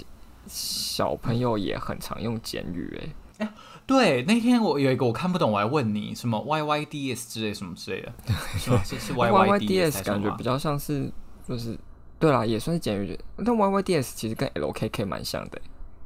[0.48, 3.44] 小朋友也很常用简语哎。
[3.44, 3.52] 哎，
[3.86, 8.12] 对，那天我有一个我看不懂，我还问你什么 Y Y D S 之类什么之类的，
[8.84, 11.12] 是是 Y Y D S 感觉比较像是
[11.46, 11.78] 就是
[12.18, 13.18] 对啦，也算是简语。
[13.44, 15.60] 但 Y Y D S 其实跟 L K K 蛮像的，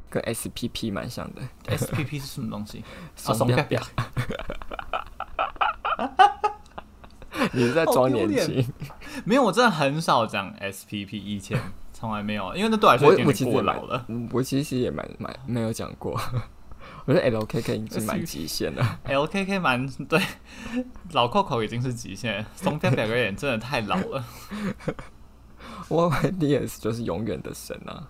[0.09, 1.43] 跟 S P P 蛮像的。
[1.66, 2.82] S P P 是什么东西？
[3.24, 3.80] 啊，怂飘飘。
[7.53, 8.66] 你是在装年轻？
[9.24, 11.59] 没有，我真的很少讲 SPP，以前
[12.01, 14.07] 从来没有，因为那对我来说有点过老了。
[14.09, 16.18] 我，我其实也蛮蛮没有讲过，
[17.05, 18.98] 我觉得 LKK 已经是蛮极限了。
[19.05, 20.18] LKK 蛮 对，
[21.12, 24.24] 老 Coco 已经是极限，中间两个人真的太老了。
[25.90, 28.09] YYDS 就是永远的神啊！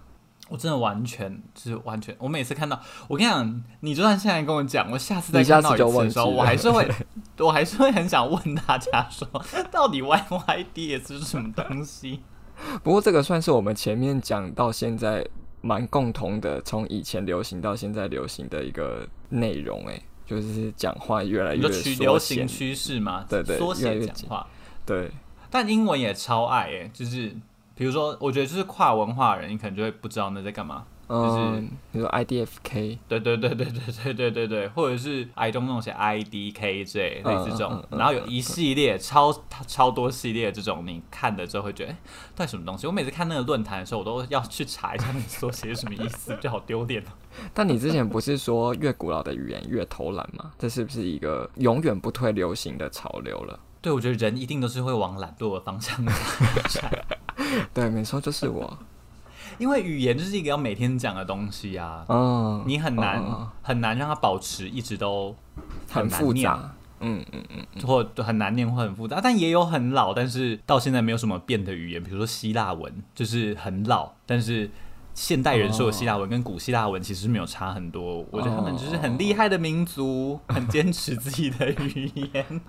[0.49, 6.88] 我真的完全就是完全，我每次看到，我跟你讲，你就算现在跟我讲，我下次再看到一次的时候，我还是会，
[7.38, 9.26] 我还是会很想问大家说，
[9.70, 12.22] 到底 YYDS 是什么东西？
[12.83, 15.27] 不过这个算是我们前面讲到现在
[15.61, 24.47] 蛮共同的，从以前流行到现在流行的一个内容，诶，就是讲话越来越流行趋势嘛，对对，缩写讲话，
[24.87, 25.11] 对，
[25.51, 27.35] 但英文也超爱，诶，就是。
[27.77, 30.85] 比如说，我觉得就是跨文化人，你可能就会不知道那在干嘛。
[31.13, 31.61] 嗯、就是
[31.93, 33.73] 比如说 IDFK，对对对对对
[34.05, 39.35] 对对对对，或者是 I don't know 写 IDK 之类类似这种，然后有一系列超
[39.67, 41.97] 超多系列这种，你看了之后会觉得，哎，
[42.37, 42.87] 到底什么东西？
[42.87, 47.03] 我每次看那个论坛的时候，我都要去查一下那个缩写是什么意思，就好丢脸。
[47.53, 50.53] 但你之前不是说越古老的语言越偷懒吗？
[50.59, 53.59] 这是不是一个永远不退流行的潮流了？
[53.81, 57.05] 对，我觉得人一定都是会往懒惰的方向发展
[57.75, 58.79] 对，没错，就是我。
[59.59, 65.35] 因为语言就是一个要每天讲的东西啊，嗯，你很难、嗯、很难让它保持一直都
[65.91, 74.71] 很复杂，嗯嗯嗯，或很难念或很复杂，但也有很老，但是到现在没有什么变的语言，比如说希腊文，就是很老，但是
[75.15, 78.25] 现代人说的希腊文跟古希腊文其实没有差很多。
[78.31, 82.61] 我觉得他们就是很厉害的民族，很坚持自己的语言。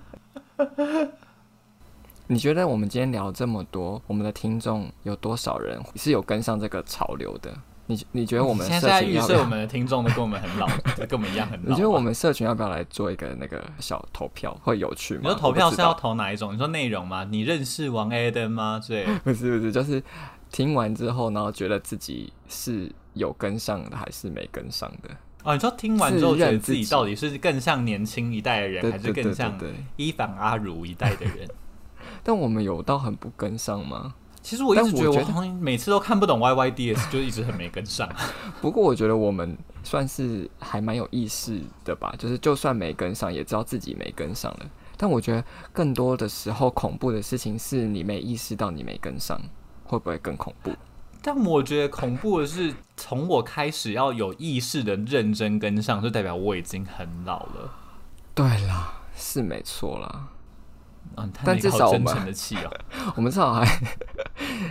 [2.26, 7.52] 你觉得我们今天聊这么多，我们的听众有多少人是有跟上这个潮流的？
[7.86, 10.68] 你你觉得我们现在预设我们的听众都跟我们很老，
[11.08, 11.70] 跟我们一样很老？
[11.70, 15.20] 你觉得我们社群要不要来做一个那个小投票，会有趣吗？
[15.24, 16.54] 你说投票是要投哪一种？
[16.54, 17.26] 你说内容吗？
[17.28, 18.80] 你认识王 Adam 吗？
[18.86, 20.02] 对，不是不是，就是
[20.50, 25.10] 听完之后，然后觉得自己是有跟上的还是没跟上的？
[25.42, 29.58] 哦，你说听完之后觉得自己到底是更像年轻一代的人，还是更像
[29.96, 31.48] 伊凡阿如一代的人？
[32.22, 34.14] 但我们有到很不跟上吗？
[34.42, 38.08] 其实我一直觉得我好像每次都看不懂 YYDS，就一直很没跟上。
[38.60, 44.66] 不过我觉得我们算是还蛮有意识的吧，就是就算没跟上，也知道自己没跟上了。
[44.96, 49.40] 但我觉得更多的时候，恐怖的事情是你没意识到你没跟上，
[49.84, 50.72] 会不会更恐怖？
[51.22, 57.72] 但我觉得恐怖的是，从我开始要有意识的认真跟上，就代表我已经很老了。
[58.34, 60.28] 对啦，是没错啦。
[61.16, 62.14] 嗯，但至少我们，
[63.16, 63.64] 我们至少还，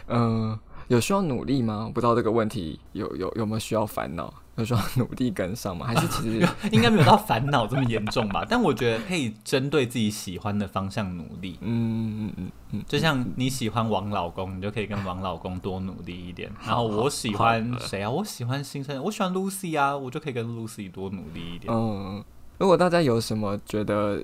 [0.07, 1.89] 嗯、呃，有需要努力吗？
[1.93, 4.33] 不知道这个问题有有有没有需要烦恼？
[4.57, 5.87] 有需要努力跟上吗？
[5.87, 8.45] 还是其实 应该没有到烦恼这么严重吧？
[8.47, 11.57] 但我觉得可以针对自己喜欢的方向努力。
[11.61, 16.51] 嗯嗯嗯嗯，就像你喜欢王老公，你就可以跟王老公多努力一点。
[16.65, 18.09] 然后我喜欢谁啊？
[18.09, 21.73] 我喜欢新生，我喜欢 Lucy 啊，我就可以跟 Lucy 多努力一点。
[21.73, 22.21] 嗯，
[22.57, 24.21] 如果大家有什么觉得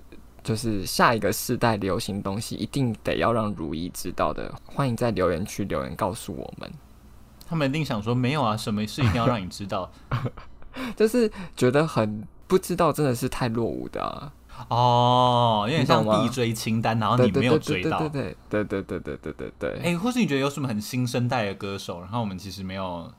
[0.47, 6.71] 就是下一个世代流行东西，一定得要让如一知道的，欢迎在留言区留言告诉我们。
[7.45, 9.91] 他们一定想说没有啊，什么事一定要让你知道，
[10.95, 14.31] 就是觉得很不知道，真的是太落伍的啊！
[14.69, 19.79] 哦，有点像必追清单，然后你没有追到，对对对对对对对对对。
[19.83, 23.11] 哎，或是你觉得有什么很新生代的歌手，然后我们其实没有。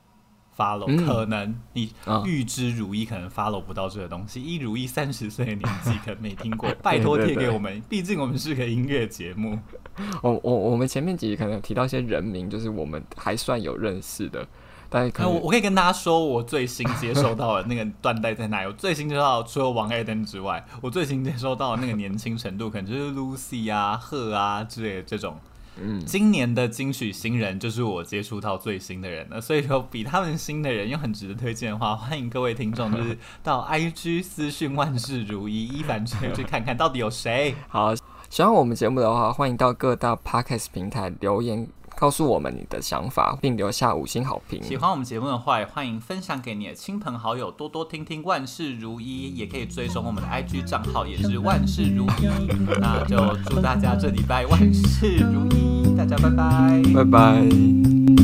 [0.59, 1.93] follow、嗯、可能你
[2.25, 9.57] 预知如意可能 follow 不到这个东西，一如意三十岁的年纪可能没听过，拜托贴给我们，毕竟我们是个音乐节目。
[10.21, 14.45] 我我我们前面几集可能有提到一些人名，就是我们还算有认识的，
[14.89, 18.67] 但是可我我可以跟大家说，我最新接收到的那个断代在哪里？
[18.67, 25.37] 我最新接收到除了王爱登之外，我最新接收到的那个年轻程度，可能就是 Lucy 啊、贺啊之类的这种。
[25.81, 37.55] 嗯，今年的金曲新人就是我接触到最新的人了，所以说比他们新的人又很值得推荐的话，欢迎各位听众就是 到 IG 私讯万事如意一凡去去看看到底有谁。
[37.67, 37.95] 好，
[38.29, 41.67] 喜欢我们节目的话，欢迎到各大 Podcast 平台留言
[41.99, 44.63] 告诉我们你的想法，并留下五星好评。
[44.63, 52.29] 喜欢我们节目的话，也欢迎分享给你的亲朋好友，多多听听万事如意，也可以追踪我们的 IG 账号，也是万事如意。
[52.79, 55.93] 那就祝大家这礼拜万事如意。
[55.97, 58.18] 大家拜拜，拜拜。